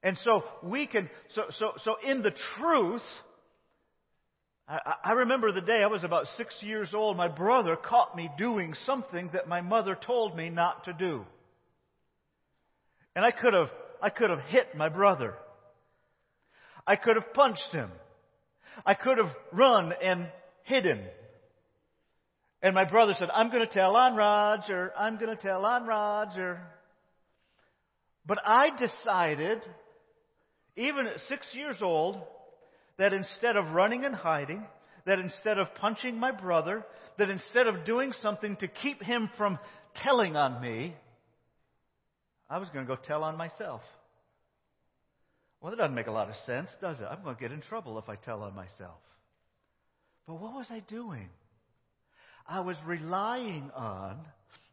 [0.02, 3.00] And so we can, so, so, so in the truth,
[4.68, 7.16] I, I remember the day I was about six years old.
[7.16, 11.24] My brother caught me doing something that my mother told me not to do.
[13.14, 13.68] And I could have,
[14.03, 15.34] I could have hit my brother.
[16.86, 17.90] I could have punched him.
[18.84, 20.28] I could have run and
[20.64, 21.00] hid him.
[22.62, 24.92] And my brother said, I'm going to tell on Roger.
[24.98, 26.61] I'm going to tell on Roger.
[28.26, 29.61] But I decided,
[30.76, 32.20] even at six years old,
[32.98, 34.64] that instead of running and hiding,
[35.07, 36.84] that instead of punching my brother,
[37.18, 39.59] that instead of doing something to keep him from
[39.96, 40.94] telling on me,
[42.53, 43.80] I was going to go tell on myself.
[45.62, 47.07] Well, that doesn't make a lot of sense, does it?
[47.11, 48.98] I'm going to get in trouble if I tell on myself.
[50.26, 51.30] But what was I doing?
[52.46, 54.18] I was relying on,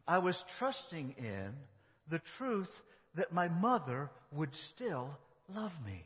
[0.06, 1.52] I was trusting in
[2.10, 2.68] the truth
[3.14, 5.08] that my mother would still
[5.48, 6.04] love me.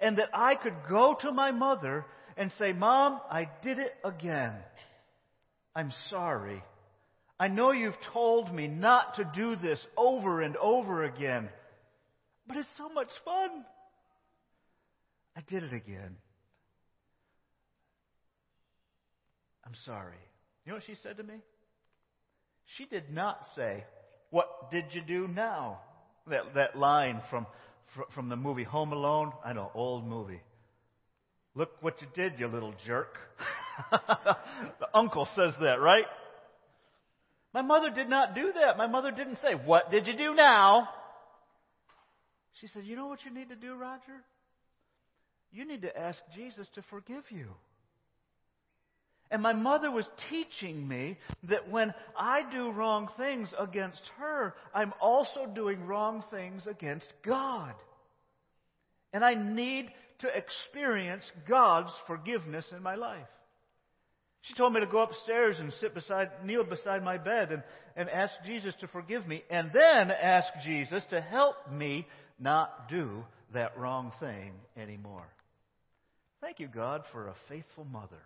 [0.00, 2.06] And that I could go to my mother
[2.38, 4.54] and say, Mom, I did it again.
[5.76, 6.62] I'm sorry.
[7.40, 11.48] I know you've told me not to do this over and over again,
[12.46, 13.64] but it's so much fun.
[15.34, 16.16] I did it again.
[19.64, 20.18] I'm sorry.
[20.66, 21.36] You know what she said to me?
[22.76, 23.84] She did not say,
[24.28, 25.80] What did you do now?
[26.26, 27.46] That, that line from,
[28.14, 29.32] from the movie Home Alone.
[29.42, 30.42] I know, old movie.
[31.54, 33.16] Look what you did, you little jerk.
[33.90, 36.04] the uncle says that, right?
[37.52, 38.76] My mother did not do that.
[38.76, 40.88] My mother didn't say, What did you do now?
[42.60, 44.24] She said, You know what you need to do, Roger?
[45.52, 47.46] You need to ask Jesus to forgive you.
[49.32, 54.92] And my mother was teaching me that when I do wrong things against her, I'm
[55.00, 57.74] also doing wrong things against God.
[59.12, 59.90] And I need
[60.20, 63.26] to experience God's forgiveness in my life.
[64.42, 67.62] She told me to go upstairs and sit beside, kneel beside my bed and,
[67.94, 72.06] and ask Jesus to forgive me, and then ask Jesus to help me
[72.38, 75.28] not do that wrong thing anymore.
[76.40, 78.22] Thank you, God, for a faithful mother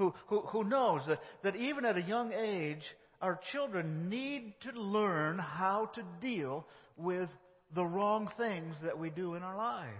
[0.00, 2.82] who, who, who knows that, that even at a young age,
[3.20, 6.66] our children need to learn how to deal
[6.96, 7.28] with
[7.74, 9.92] the wrong things that we do in our lives.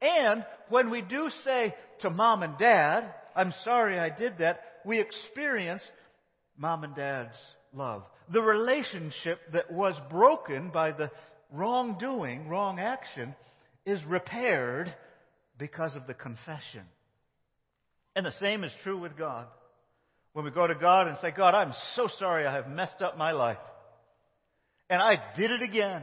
[0.00, 5.00] And when we do say to mom and dad, I'm sorry I did that, we
[5.00, 5.82] experience
[6.56, 7.36] mom and dad's
[7.72, 8.02] love.
[8.32, 11.10] The relationship that was broken by the
[11.52, 13.34] wrongdoing, wrong action,
[13.84, 14.94] is repaired
[15.58, 16.82] because of the confession.
[18.14, 19.46] And the same is true with God.
[20.32, 23.18] When we go to God and say, God, I'm so sorry I have messed up
[23.18, 23.58] my life.
[24.88, 26.02] And I did it again.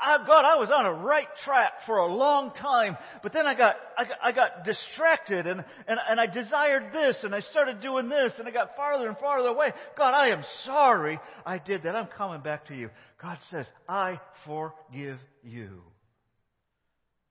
[0.00, 3.56] I, God, I was on a right track for a long time, but then I
[3.56, 7.80] got, I got, I got distracted and, and, and I desired this and I started
[7.80, 9.72] doing this and I got farther and farther away.
[9.96, 11.94] God, I am sorry I did that.
[11.94, 12.90] I'm coming back to you.
[13.20, 15.82] God says, I forgive you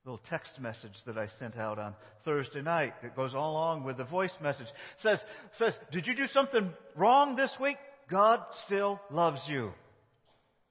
[0.06, 1.94] little text message that I sent out on
[2.26, 4.66] Thursday night that goes along with the voice message.
[5.04, 5.20] says,
[5.60, 7.78] says, did you do something wrong this week?
[8.10, 9.72] God still loves you.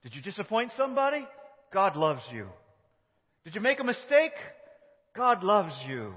[0.03, 1.25] Did you disappoint somebody?
[1.73, 2.47] God loves you.
[3.43, 4.33] Did you make a mistake?
[5.15, 6.13] God loves you.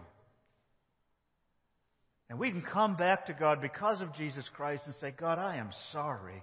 [2.28, 5.56] And we can come back to God because of Jesus Christ and say, God, I
[5.56, 6.42] am sorry.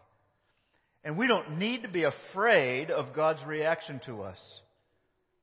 [1.04, 4.38] And we don't need to be afraid of God's reaction to us.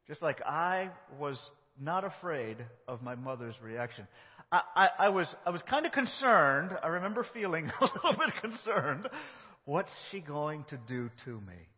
[0.06, 1.38] Just like I was
[1.80, 2.56] not afraid
[2.86, 4.06] of my mother's reaction.
[4.50, 6.70] I, I, I was, I was kind of concerned.
[6.82, 9.08] I remember feeling a little bit concerned.
[9.64, 11.68] What's she going to do to me?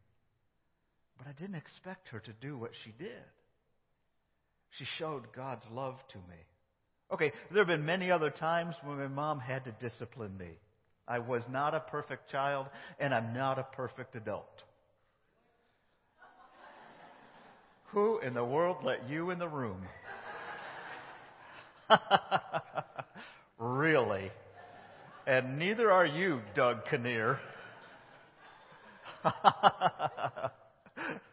[1.20, 3.10] But I didn't expect her to do what she did.
[4.78, 6.38] She showed God's love to me.
[7.12, 10.48] Okay, there have been many other times when my mom had to discipline me.
[11.06, 12.68] I was not a perfect child,
[12.98, 14.64] and I'm not a perfect adult.
[17.88, 19.82] Who in the world let you in the room?
[23.58, 24.30] really?
[25.26, 27.40] And neither are you, Doug Kinnear.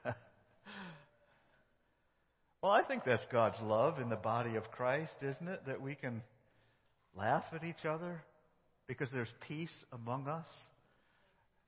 [2.62, 5.66] well, I think that's God's love in the body of Christ, isn't it?
[5.68, 6.22] That we can
[7.16, 8.22] laugh at each other
[8.88, 10.48] because there's peace among us.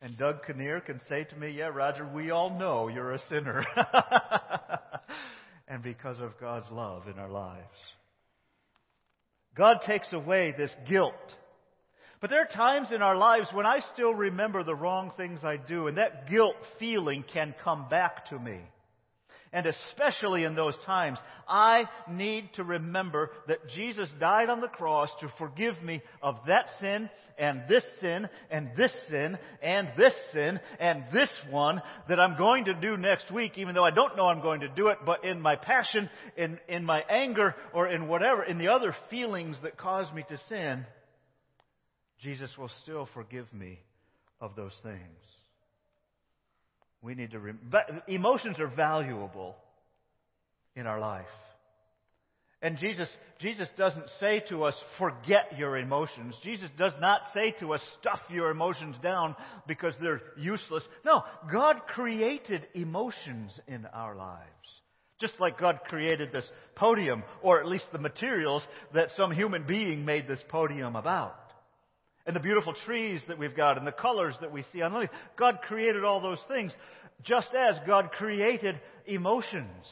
[0.02, 3.66] And Doug Kinnear can say to me, Yeah, Roger, we all know you're a sinner.
[5.68, 7.66] and because of God's love in our lives.
[9.56, 11.14] God takes away this guilt.
[12.22, 15.58] But there are times in our lives when I still remember the wrong things I
[15.58, 18.60] do, and that guilt feeling can come back to me.
[19.52, 21.18] And especially in those times,
[21.48, 26.68] I need to remember that Jesus died on the cross to forgive me of that
[26.80, 27.10] sin
[27.40, 32.66] and this sin and this sin and this sin and this one that I'm going
[32.66, 35.26] to do next week, even though I don't know I'm going to do it, but
[35.26, 39.78] in my passion, in, in my anger, or in whatever, in the other feelings that
[39.78, 40.86] cause me to sin,
[42.22, 43.80] Jesus will still forgive me
[44.42, 45.00] of those things.
[47.02, 47.54] We need to.
[48.08, 49.56] Emotions are valuable
[50.76, 51.26] in our life.
[52.62, 53.08] And Jesus,
[53.40, 56.36] Jesus doesn't say to us, forget your emotions.
[56.44, 60.84] Jesus does not say to us, stuff your emotions down because they're useless.
[61.06, 64.44] No, God created emotions in our lives.
[65.22, 66.46] Just like God created this
[66.76, 68.64] podium, or at least the materials
[68.94, 71.36] that some human being made this podium about.
[72.30, 75.00] And the beautiful trees that we've got and the colors that we see on the
[75.00, 75.10] leaf.
[75.36, 76.72] God created all those things
[77.24, 79.88] just as God created emotions.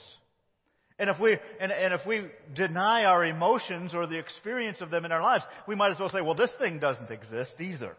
[1.00, 5.04] And if we, and, and if we deny our emotions or the experience of them
[5.04, 7.98] in our lives, we might as well say, well, this thing doesn't exist either.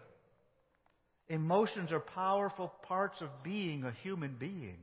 [1.28, 4.76] Emotions are powerful parts of being a human being.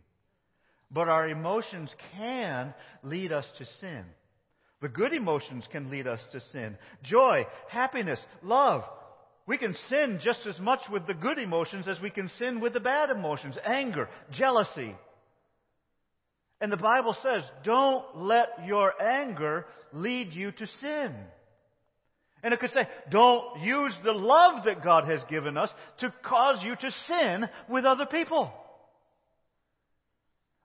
[0.91, 4.03] But our emotions can lead us to sin.
[4.82, 6.78] The good emotions can lead us to sin.
[7.03, 8.84] Joy, happiness, love.
[9.48, 12.74] We can sin just as much with the good emotions as we can sin with
[12.74, 13.56] the bad emotions.
[13.64, 14.96] Anger, jealousy,
[16.62, 21.14] and the Bible says, don't let your anger lead you to sin.
[22.41, 25.70] And it could say, don't use the love that God has given us
[26.00, 28.52] to cause you to sin with other people.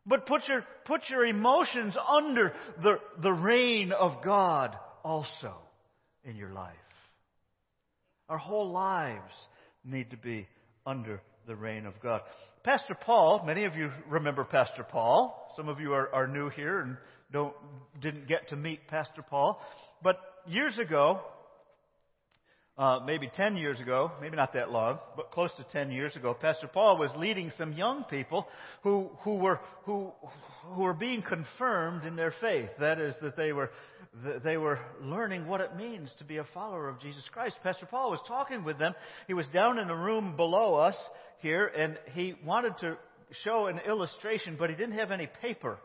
[0.07, 2.53] But put your, put your emotions under
[2.83, 5.55] the, the reign of God also
[6.25, 6.75] in your life.
[8.31, 9.35] Our whole lives
[9.85, 10.47] need to be
[10.87, 12.21] under the reign of God.
[12.63, 15.53] Pastor Paul, many of you remember Pastor Paul.
[15.57, 16.97] Some of you are, are new here and
[17.33, 17.53] don't,
[18.01, 19.61] didn't get to meet Pastor Paul.
[20.01, 21.23] But years ago,
[22.79, 26.33] uh, maybe 10 years ago, maybe not that long, but close to 10 years ago,
[26.33, 28.47] Pastor Paul was leading some young people
[28.85, 30.13] who, who were, who,
[30.67, 32.71] who were being confirmed in their faith.
[32.79, 33.71] That is, that they were,
[34.45, 37.57] they were learning what it means to be a follower of Jesus Christ.
[37.63, 38.95] Pastor Paul was talking with them.
[39.27, 40.97] He was down in a room below us
[41.39, 42.99] here, and he wanted to
[43.45, 45.79] show an illustration, but he didn't have any paper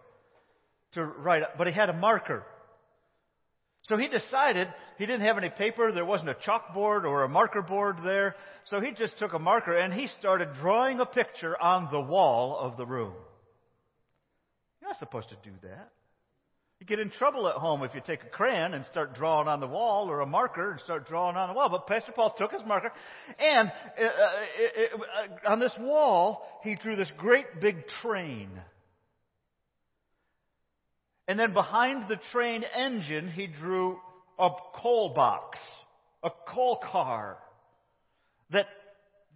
[0.94, 2.44] to write, but he had a marker.
[3.88, 4.68] So he decided
[4.98, 8.82] he didn't have any paper, there wasn't a chalkboard or a marker board there, so
[8.82, 12.78] he just took a marker and he started drawing a picture on the wall of
[12.78, 13.14] the room.
[14.82, 15.92] You're not supposed to do that.
[16.80, 19.62] You get in trouble at home if you take a crayon and start drawing on
[19.62, 21.70] the wall or a marker and start drawing on the wall.
[21.70, 22.92] But Pastor Paul took his marker
[23.40, 28.50] and uh, uh, uh, on this wall he drew this great big train.
[31.28, 33.98] And then behind the train engine he drew
[34.38, 35.58] a coal box,
[36.24, 37.38] a coal car
[38.52, 38.68] that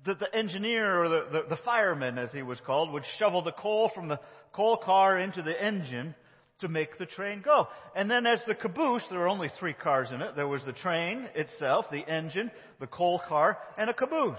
[0.05, 3.51] that the engineer or the, the, the fireman, as he was called, would shovel the
[3.51, 4.19] coal from the
[4.53, 6.15] coal car into the engine
[6.62, 7.68] to make the train go.
[7.95, 10.36] And then as the caboose, there were only three cars in it.
[10.36, 14.38] There was the train itself, the engine, the coal car, and a caboose.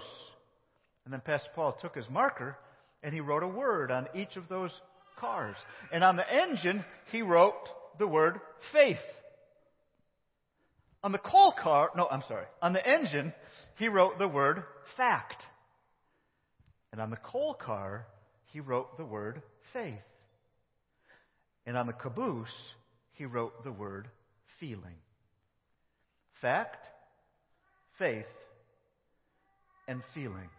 [1.05, 2.57] And then Pastor Paul took his marker
[3.03, 4.71] and he wrote a word on each of those
[5.19, 5.57] cars.
[5.93, 7.69] And on the engine, he wrote
[7.99, 8.41] the word
[8.73, 8.99] faith.
[11.03, 12.45] On the coal car, no, I'm sorry.
[12.61, 13.33] On the engine,
[13.77, 14.63] he wrote the word
[14.97, 15.43] fact.
[16.93, 18.07] And on the coal car,
[18.47, 19.41] he wrote the word
[19.73, 19.95] faith.
[21.71, 22.49] And on the caboose,
[23.13, 24.09] he wrote the word
[24.59, 24.97] feeling.
[26.43, 26.85] Fact,
[27.97, 28.27] faith,
[29.87, 30.51] and feelings.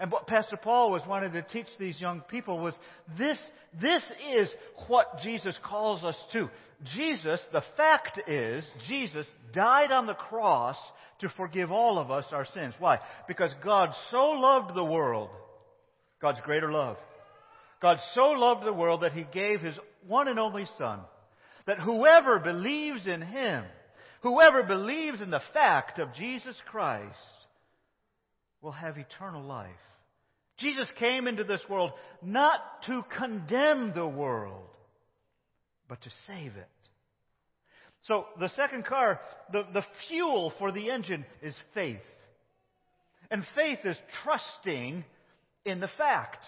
[0.00, 2.74] And what Pastor Paul was wanting to teach these young people was
[3.16, 3.38] this,
[3.80, 4.02] this
[4.34, 4.50] is
[4.88, 6.50] what Jesus calls us to.
[6.96, 10.76] Jesus, the fact is, Jesus died on the cross
[11.20, 12.74] to forgive all of us our sins.
[12.80, 12.98] Why?
[13.28, 15.30] Because God so loved the world,
[16.20, 16.96] God's greater love.
[17.80, 21.00] God so loved the world that he gave his one and only Son,
[21.66, 23.64] that whoever believes in Him,
[24.22, 27.16] whoever believes in the fact of Jesus Christ,
[28.62, 29.70] will have eternal life.
[30.58, 31.92] Jesus came into this world
[32.22, 34.68] not to condemn the world,
[35.88, 36.68] but to save it.
[38.02, 39.20] So the second car,
[39.52, 42.00] the, the fuel for the engine is faith.
[43.30, 45.04] And faith is trusting
[45.64, 46.44] in the fact.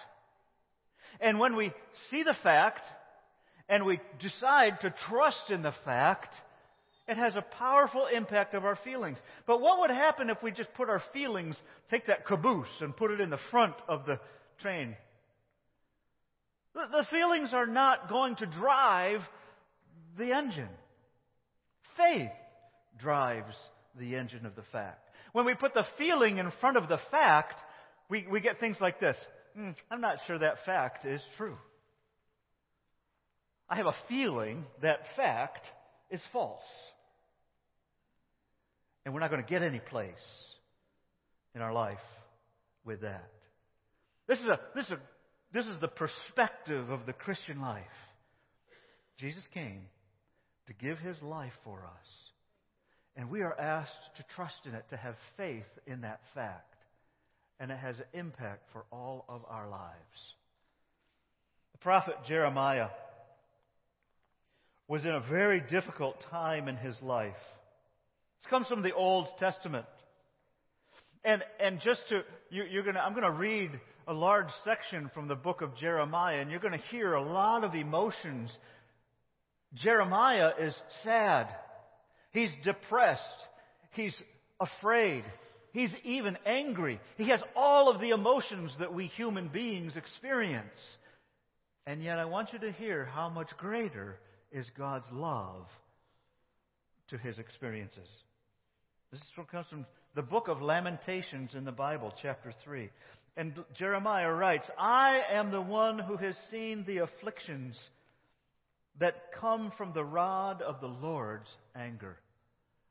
[1.19, 1.71] And when we
[2.09, 2.85] see the fact,
[3.69, 6.33] and we decide to trust in the fact,
[7.07, 9.17] it has a powerful impact of our feelings.
[9.45, 11.55] But what would happen if we just put our feelings,
[11.89, 14.19] take that caboose and put it in the front of the
[14.61, 14.95] train?
[16.73, 19.21] The, feelings are not going to drive
[20.17, 20.69] the engine.
[21.97, 22.31] Faith
[22.99, 23.53] drives
[23.99, 25.07] the engine of the fact.
[25.33, 27.61] When we put the feeling in front of the fact,
[28.09, 29.17] we, we get things like this.
[29.57, 31.57] Mm, I'm not sure that fact is true.
[33.73, 35.65] I have a feeling that fact
[36.11, 36.61] is false.
[39.03, 40.13] And we're not going to get any place
[41.55, 41.97] in our life
[42.85, 43.31] with that.
[44.27, 44.99] This is, a, this, is a,
[45.53, 47.81] this is the perspective of the Christian life.
[49.17, 49.81] Jesus came
[50.67, 52.07] to give his life for us.
[53.15, 56.75] And we are asked to trust in it, to have faith in that fact.
[57.59, 60.35] And it has an impact for all of our lives.
[61.71, 62.89] The prophet Jeremiah
[64.87, 67.33] was in a very difficult time in his life.
[68.39, 69.85] This comes from the Old Testament.
[71.23, 73.71] And, and just to, you, you're gonna, I'm to read
[74.07, 77.73] a large section from the book of Jeremiah, and you're to hear a lot of
[77.73, 78.51] emotions.
[79.75, 81.47] Jeremiah is sad.
[82.31, 83.21] He's depressed.
[83.91, 84.15] He's
[84.59, 85.23] afraid.
[85.71, 86.99] He's even angry.
[87.17, 90.67] He has all of the emotions that we human beings experience.
[91.87, 94.17] And yet, I want you to hear how much greater
[94.53, 95.65] is God's love
[97.09, 98.07] to his experiences.
[99.11, 99.85] This is what comes from
[100.15, 102.89] the book of Lamentations in the Bible, chapter 3.
[103.35, 107.79] And Jeremiah writes, I am the one who has seen the afflictions
[108.99, 112.15] that come from the rod of the Lord's anger.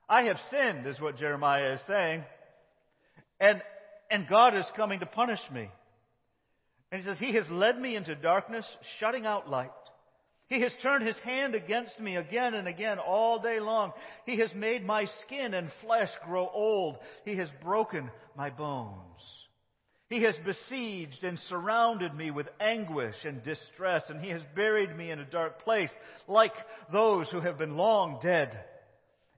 [0.09, 2.25] I have sinned, is what Jeremiah is saying.
[3.39, 3.63] And,
[4.11, 5.69] and God is coming to punish me.
[6.91, 8.67] And he says, He has led me into darkness,
[8.99, 9.71] shutting out light.
[10.53, 13.92] He has turned his hand against me again and again all day long.
[14.26, 16.98] He has made my skin and flesh grow old.
[17.24, 18.92] He has broken my bones.
[20.11, 25.11] He has besieged and surrounded me with anguish and distress, and he has buried me
[25.11, 25.88] in a dark place
[26.28, 26.53] like
[26.92, 28.62] those who have been long dead.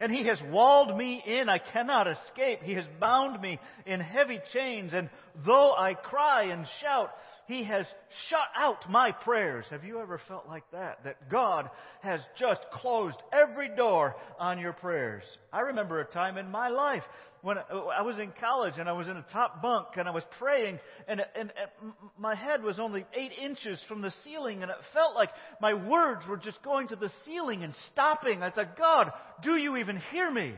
[0.00, 1.48] And he has walled me in.
[1.48, 2.62] I cannot escape.
[2.64, 4.92] He has bound me in heavy chains.
[4.92, 5.08] And
[5.46, 7.10] though I cry and shout,
[7.46, 7.86] he has
[8.28, 9.66] shut out my prayers.
[9.70, 11.04] Have you ever felt like that?
[11.04, 11.68] That God
[12.00, 15.24] has just closed every door on your prayers.
[15.52, 17.02] I remember a time in my life
[17.42, 20.22] when I was in college and I was in a top bunk and I was
[20.38, 24.78] praying and, and, and my head was only eight inches from the ceiling and it
[24.94, 25.28] felt like
[25.60, 28.42] my words were just going to the ceiling and stopping.
[28.42, 30.54] I said, God, do you even hear me?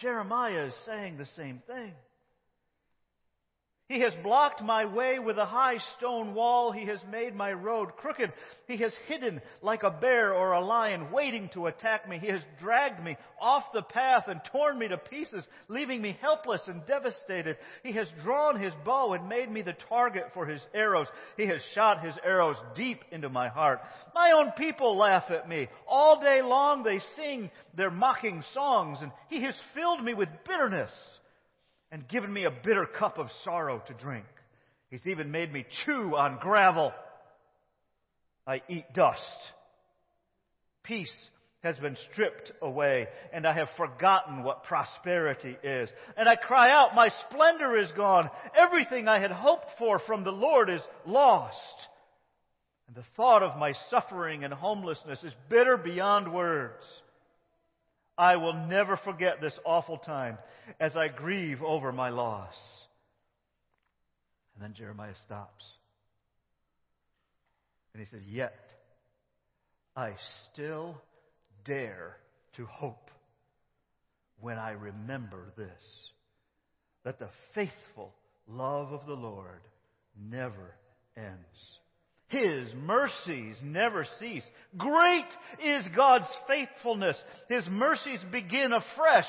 [0.00, 1.92] Jeremiah is saying the same thing.
[3.88, 6.72] He has blocked my way with a high stone wall.
[6.72, 8.30] He has made my road crooked.
[8.66, 12.18] He has hidden like a bear or a lion waiting to attack me.
[12.18, 16.60] He has dragged me off the path and torn me to pieces, leaving me helpless
[16.66, 17.56] and devastated.
[17.82, 21.06] He has drawn his bow and made me the target for his arrows.
[21.38, 23.80] He has shot his arrows deep into my heart.
[24.14, 25.66] My own people laugh at me.
[25.86, 30.92] All day long they sing their mocking songs and he has filled me with bitterness
[31.90, 34.26] and given me a bitter cup of sorrow to drink.
[34.90, 36.92] He's even made me chew on gravel.
[38.46, 39.20] I eat dust.
[40.82, 41.12] Peace
[41.62, 45.88] has been stripped away, and I have forgotten what prosperity is.
[46.16, 48.30] And I cry out, My splendor is gone.
[48.56, 51.56] Everything I had hoped for from the Lord is lost.
[52.86, 56.84] And the thought of my suffering and homelessness is bitter beyond words.
[58.18, 60.38] I will never forget this awful time
[60.80, 62.56] as I grieve over my loss.
[64.54, 65.64] And then Jeremiah stops.
[67.94, 68.58] And he says, Yet
[69.94, 70.14] I
[70.52, 71.00] still
[71.64, 72.16] dare
[72.56, 73.10] to hope
[74.40, 76.10] when I remember this
[77.04, 78.12] that the faithful
[78.48, 79.60] love of the Lord
[80.20, 80.74] never
[81.16, 81.78] ends.
[82.28, 84.42] His mercies never cease.
[84.76, 85.26] Great
[85.64, 87.16] is God's faithfulness.
[87.48, 89.26] His mercies begin afresh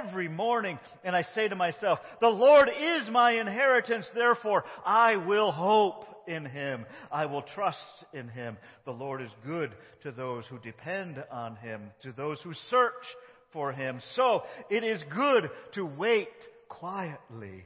[0.00, 0.78] every morning.
[1.04, 6.44] And I say to myself, the Lord is my inheritance, therefore I will hope in
[6.44, 6.86] Him.
[7.12, 7.78] I will trust
[8.12, 8.56] in Him.
[8.84, 9.70] The Lord is good
[10.02, 13.04] to those who depend on Him, to those who search
[13.52, 14.00] for Him.
[14.16, 16.28] So it is good to wait
[16.68, 17.64] quietly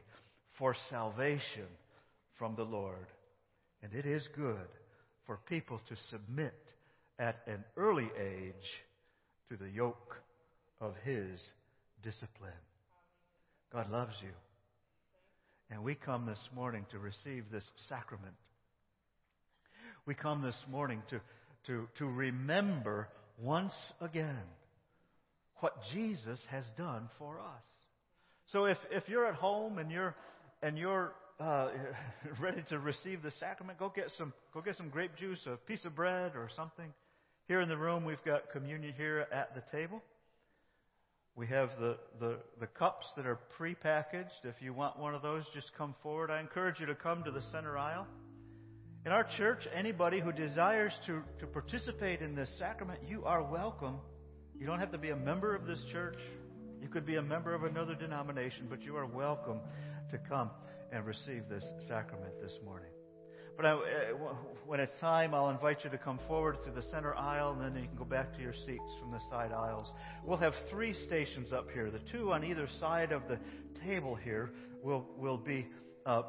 [0.59, 1.69] for salvation
[2.39, 3.07] from the Lord.
[3.85, 4.67] And it is good
[5.27, 6.59] for people to submit
[7.19, 8.55] at an early age
[9.51, 10.17] to the yoke
[10.81, 11.39] of His
[12.03, 12.51] discipline.
[13.71, 14.31] God loves you.
[15.71, 18.33] And we come this morning to receive this sacrament.
[20.07, 21.21] We come this morning to,
[21.67, 23.09] to, to remember
[23.39, 24.45] once again
[25.57, 27.63] what Jesus has done for us.
[28.51, 30.15] So if, if you're at home and you're,
[30.63, 31.69] and you're uh,
[32.41, 35.85] ready to receive the sacrament, go get some go get some grape juice, a piece
[35.85, 36.93] of bread, or something.
[37.49, 40.03] Here in the room, we've got communion here at the table.
[41.37, 44.45] We have the, the, the cups that are prepackaged.
[44.45, 46.31] If you want one of those, just come forward.
[46.31, 48.07] I encourage you to come to the center aisle.
[49.05, 53.97] In our church, anybody who desires to, to participate in this sacrament, you are welcome.
[54.59, 56.17] You don't have to be a member of this church.
[56.81, 59.59] You could be a member of another denomination, but you are welcome
[60.13, 60.51] to come
[60.95, 62.91] and receive this sacrament this morning.
[63.57, 64.35] But I, uh,
[64.67, 67.81] when it's time, I'll invite you to come forward to the center aisle, and then
[67.81, 69.93] you can go back to your seats from the side aisles.
[70.25, 71.91] We'll have three stations up here.
[71.91, 73.39] The two on either side of the
[73.85, 75.67] table here will will be
[76.07, 76.23] uh,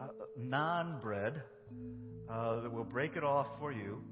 [0.00, 1.42] uh, non bread.
[2.30, 4.02] Uh, we'll break it off for you.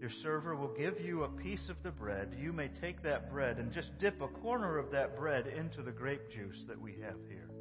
[0.00, 2.34] Your server will give you a piece of the bread.
[2.38, 5.92] You may take that bread and just dip a corner of that bread into the
[5.92, 7.51] grape juice that we have here.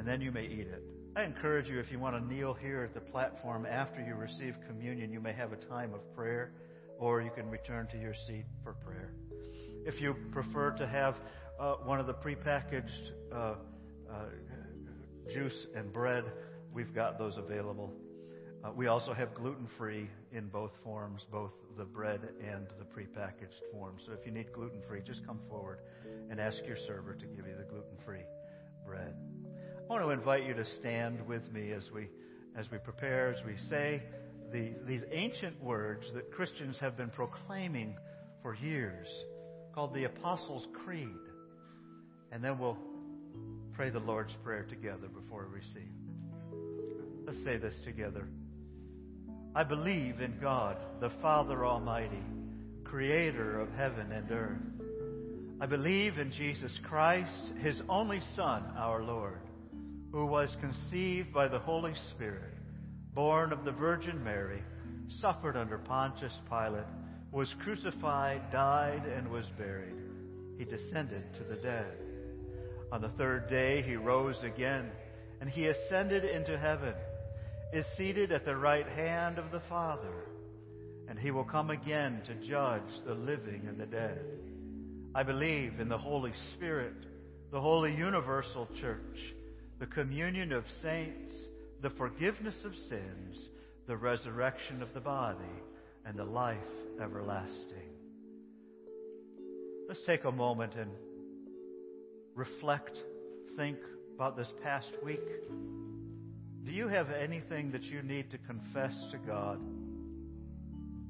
[0.00, 0.82] And then you may eat it.
[1.14, 4.56] I encourage you, if you want to kneel here at the platform after you receive
[4.66, 6.52] communion, you may have a time of prayer,
[6.98, 9.12] or you can return to your seat for prayer.
[9.84, 11.16] If you prefer to have
[11.60, 13.56] uh, one of the prepackaged uh, uh,
[15.30, 16.24] juice and bread,
[16.72, 17.92] we've got those available.
[18.64, 23.60] Uh, we also have gluten free in both forms, both the bread and the prepackaged
[23.70, 23.96] form.
[24.06, 25.80] So if you need gluten free, just come forward
[26.30, 28.24] and ask your server to give you the gluten free
[28.86, 29.14] bread.
[29.90, 32.06] I want to invite you to stand with me as we,
[32.56, 34.00] as we prepare, as we say
[34.52, 37.96] the, these ancient words that Christians have been proclaiming
[38.40, 39.08] for years,
[39.74, 41.08] called the Apostles' Creed.
[42.30, 42.78] And then we'll
[43.72, 45.90] pray the Lord's Prayer together before we receive.
[47.26, 48.28] Let's say this together.
[49.56, 52.22] I believe in God, the Father Almighty,
[52.84, 55.60] creator of heaven and earth.
[55.60, 59.40] I believe in Jesus Christ, his only Son, our Lord
[60.12, 62.54] who was conceived by the Holy Spirit,
[63.14, 64.62] born of the Virgin Mary,
[65.20, 66.84] suffered under Pontius Pilate,
[67.32, 69.94] was crucified, died, and was buried.
[70.58, 71.96] He descended to the dead.
[72.90, 74.90] On the third day, he rose again,
[75.40, 76.94] and he ascended into heaven,
[77.72, 80.26] is seated at the right hand of the Father,
[81.08, 84.24] and he will come again to judge the living and the dead.
[85.14, 86.94] I believe in the Holy Spirit,
[87.52, 89.34] the holy universal church
[89.80, 91.34] the communion of saints,
[91.80, 93.48] the forgiveness of sins,
[93.86, 95.38] the resurrection of the body,
[96.04, 96.58] and the life
[97.02, 97.88] everlasting.
[99.88, 100.90] Let's take a moment and
[102.34, 102.96] reflect,
[103.56, 103.78] think
[104.14, 105.26] about this past week.
[106.62, 109.58] Do you have anything that you need to confess to God?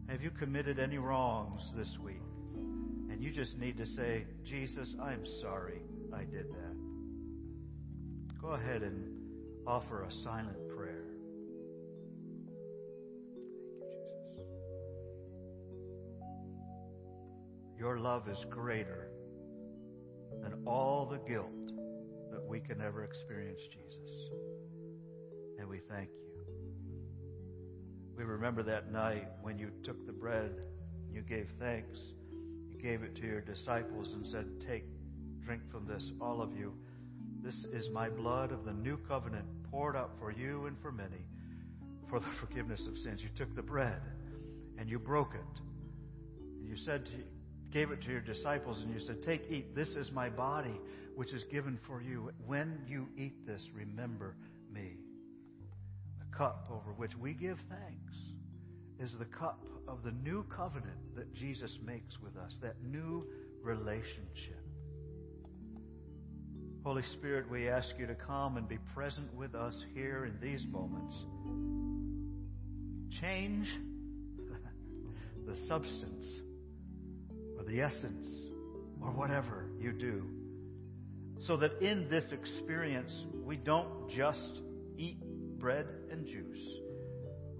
[0.09, 2.23] Have you committed any wrongs this week?
[3.11, 5.83] And you just need to say, Jesus, I'm sorry
[6.15, 6.80] I did that
[8.41, 9.05] go ahead and
[9.67, 11.05] offer a silent prayer.
[17.79, 19.11] Your love is greater
[20.43, 21.51] than all the guilt
[22.31, 24.11] that we can ever experience, Jesus.
[25.59, 26.45] And we thank you.
[28.17, 30.53] We remember that night when you took the bread,
[31.13, 31.99] you gave thanks,
[32.71, 34.85] you gave it to your disciples and said, Take,
[35.45, 36.75] drink from this, all of you.
[37.43, 41.25] This is my blood of the new covenant poured out for you and for many
[42.09, 43.23] for the forgiveness of sins.
[43.23, 44.01] You took the bread
[44.79, 45.61] and you broke it.
[46.63, 47.13] You said to,
[47.71, 49.75] gave it to your disciples and you said, "Take, eat.
[49.75, 50.79] This is my body
[51.15, 52.31] which is given for you.
[52.47, 54.37] When you eat this, remember
[54.73, 54.97] me."
[56.19, 58.15] The cup over which we give thanks
[58.99, 63.27] is the cup of the new covenant that Jesus makes with us, that new
[63.63, 64.60] relationship.
[66.91, 70.67] Holy Spirit, we ask you to come and be present with us here in these
[70.73, 71.15] moments.
[73.21, 73.69] Change
[75.47, 76.27] the substance
[77.57, 78.27] or the essence
[79.01, 80.25] or whatever you do
[81.47, 83.13] so that in this experience
[83.45, 84.61] we don't just
[84.99, 85.23] eat
[85.61, 86.67] bread and juice,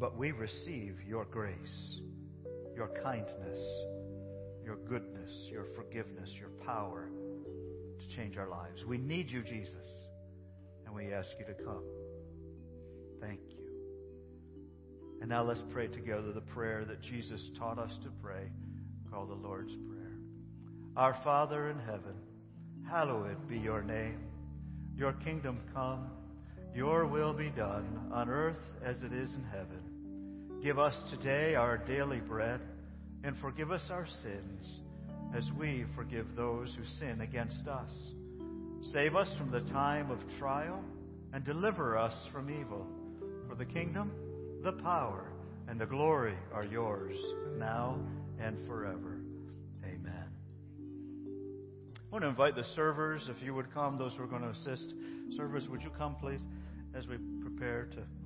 [0.01, 2.01] but we receive your grace,
[2.75, 3.61] your kindness,
[4.65, 7.09] your goodness, your forgiveness, your power
[8.17, 8.85] change our lives.
[8.87, 9.87] We need you, Jesus,
[10.87, 11.85] and we ask you to come.
[13.21, 13.61] Thank you.
[15.21, 18.51] And now let's pray together the prayer that Jesus taught us to pray,
[19.11, 20.17] called the Lord's Prayer.
[20.97, 22.15] Our Father in heaven,
[22.89, 24.19] hallowed be your name.
[24.97, 26.11] Your kingdom come,
[26.75, 30.61] your will be done on earth as it is in heaven.
[30.63, 32.61] Give us today our daily bread
[33.25, 34.67] and forgive us our sins
[35.35, 37.91] as we forgive those who sin against us.
[38.93, 40.83] Save us from the time of trial
[41.33, 42.87] and deliver us from evil.
[43.49, 44.11] For the kingdom,
[44.63, 45.25] the power,
[45.69, 47.17] and the glory are yours,
[47.59, 47.99] now
[48.41, 49.21] and forever.
[49.85, 50.25] Amen.
[51.17, 54.49] I want to invite the servers, if you would come, those who are going to
[54.49, 54.95] assist.
[55.37, 56.41] Servers, would you come, please,
[56.95, 58.20] as we prepare to.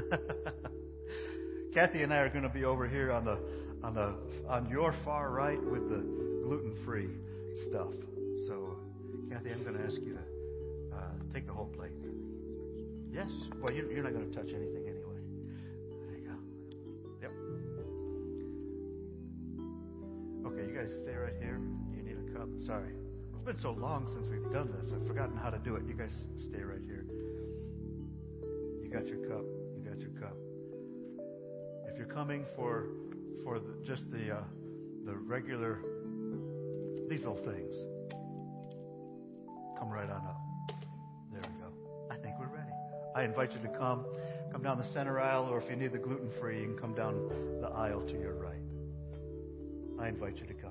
[1.74, 3.38] Kathy and I are going to be over here on the
[3.82, 4.14] on the
[4.48, 6.04] on your far right with the
[6.44, 7.08] gluten free
[7.68, 7.92] stuff.
[8.46, 8.76] So,
[9.30, 11.00] Kathy, I'm going to ask you to uh,
[11.32, 11.92] take the whole plate.
[13.12, 13.30] Yes.
[13.60, 15.20] Well, you, you're not going to touch anything anyway.
[16.06, 16.36] There you go.
[17.20, 17.32] Yep.
[20.46, 21.60] Okay, you guys stay right here.
[21.94, 22.48] You need a cup.
[22.66, 22.92] Sorry.
[23.34, 24.92] It's been so long since we've done this.
[24.94, 25.82] I've forgotten how to do it.
[25.86, 26.12] You guys
[26.48, 27.04] stay right here.
[28.82, 29.44] You got your cup.
[32.02, 32.86] You're coming for
[33.44, 34.42] for the, just the uh,
[35.04, 35.78] the regular
[37.08, 37.76] these little things,
[39.78, 40.40] come right on up.
[41.32, 41.68] There we go.
[42.10, 42.72] I think we're ready.
[43.14, 44.04] I invite you to come.
[44.50, 46.94] Come down the center aisle, or if you need the gluten free, you can come
[46.94, 47.28] down
[47.60, 48.56] the aisle to your right.
[50.00, 50.61] I invite you to come.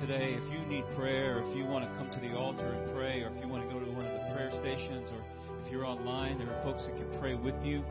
[0.00, 0.34] Today?
[0.34, 3.34] If you need prayer, if you want to come to the altar and pray, or
[3.34, 5.24] if you want to go to one of the prayer stations, or
[5.64, 7.82] if you're online, there are folks that can pray with you.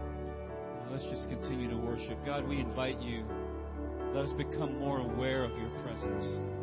[0.89, 2.17] Let's just continue to worship.
[2.25, 3.25] God, we invite you.
[4.13, 6.56] Let us become more aware of your presence.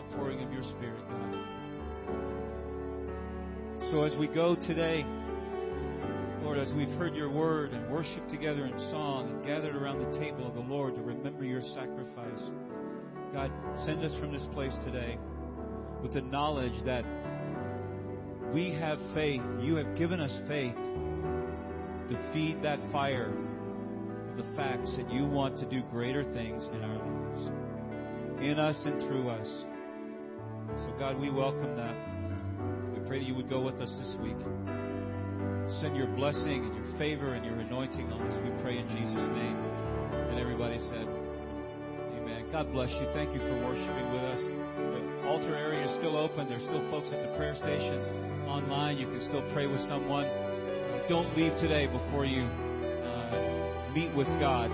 [0.00, 1.34] Outpouring of your Spirit, God.
[3.90, 5.04] So as we go today,
[6.42, 10.18] Lord, as we've heard your word and worshiped together in song and gathered around the
[10.18, 12.40] table of the Lord to remember your sacrifice,
[13.34, 13.52] God,
[13.84, 15.18] send us from this place today
[16.02, 17.04] with the knowledge that
[18.54, 19.42] we have faith.
[19.60, 20.76] You have given us faith
[22.08, 23.34] to feed that fire
[24.30, 27.70] of the facts that you want to do greater things in our lives
[28.40, 29.64] in us and through us.
[30.86, 31.94] So, God, we welcome that.
[32.94, 34.38] We pray that you would go with us this week.
[35.80, 38.34] Send your blessing and your favor and your anointing on us.
[38.42, 39.56] We pray in Jesus' name.
[40.32, 41.04] And everybody said,
[42.16, 42.48] Amen.
[42.50, 43.06] God bless you.
[43.12, 44.40] Thank you for worshiping with us.
[45.20, 46.48] The altar area is still open.
[46.48, 48.08] There's still folks at the prayer stations
[48.48, 48.96] online.
[48.96, 50.24] You can still pray with someone.
[51.08, 54.72] Don't leave today before you uh, meet with God.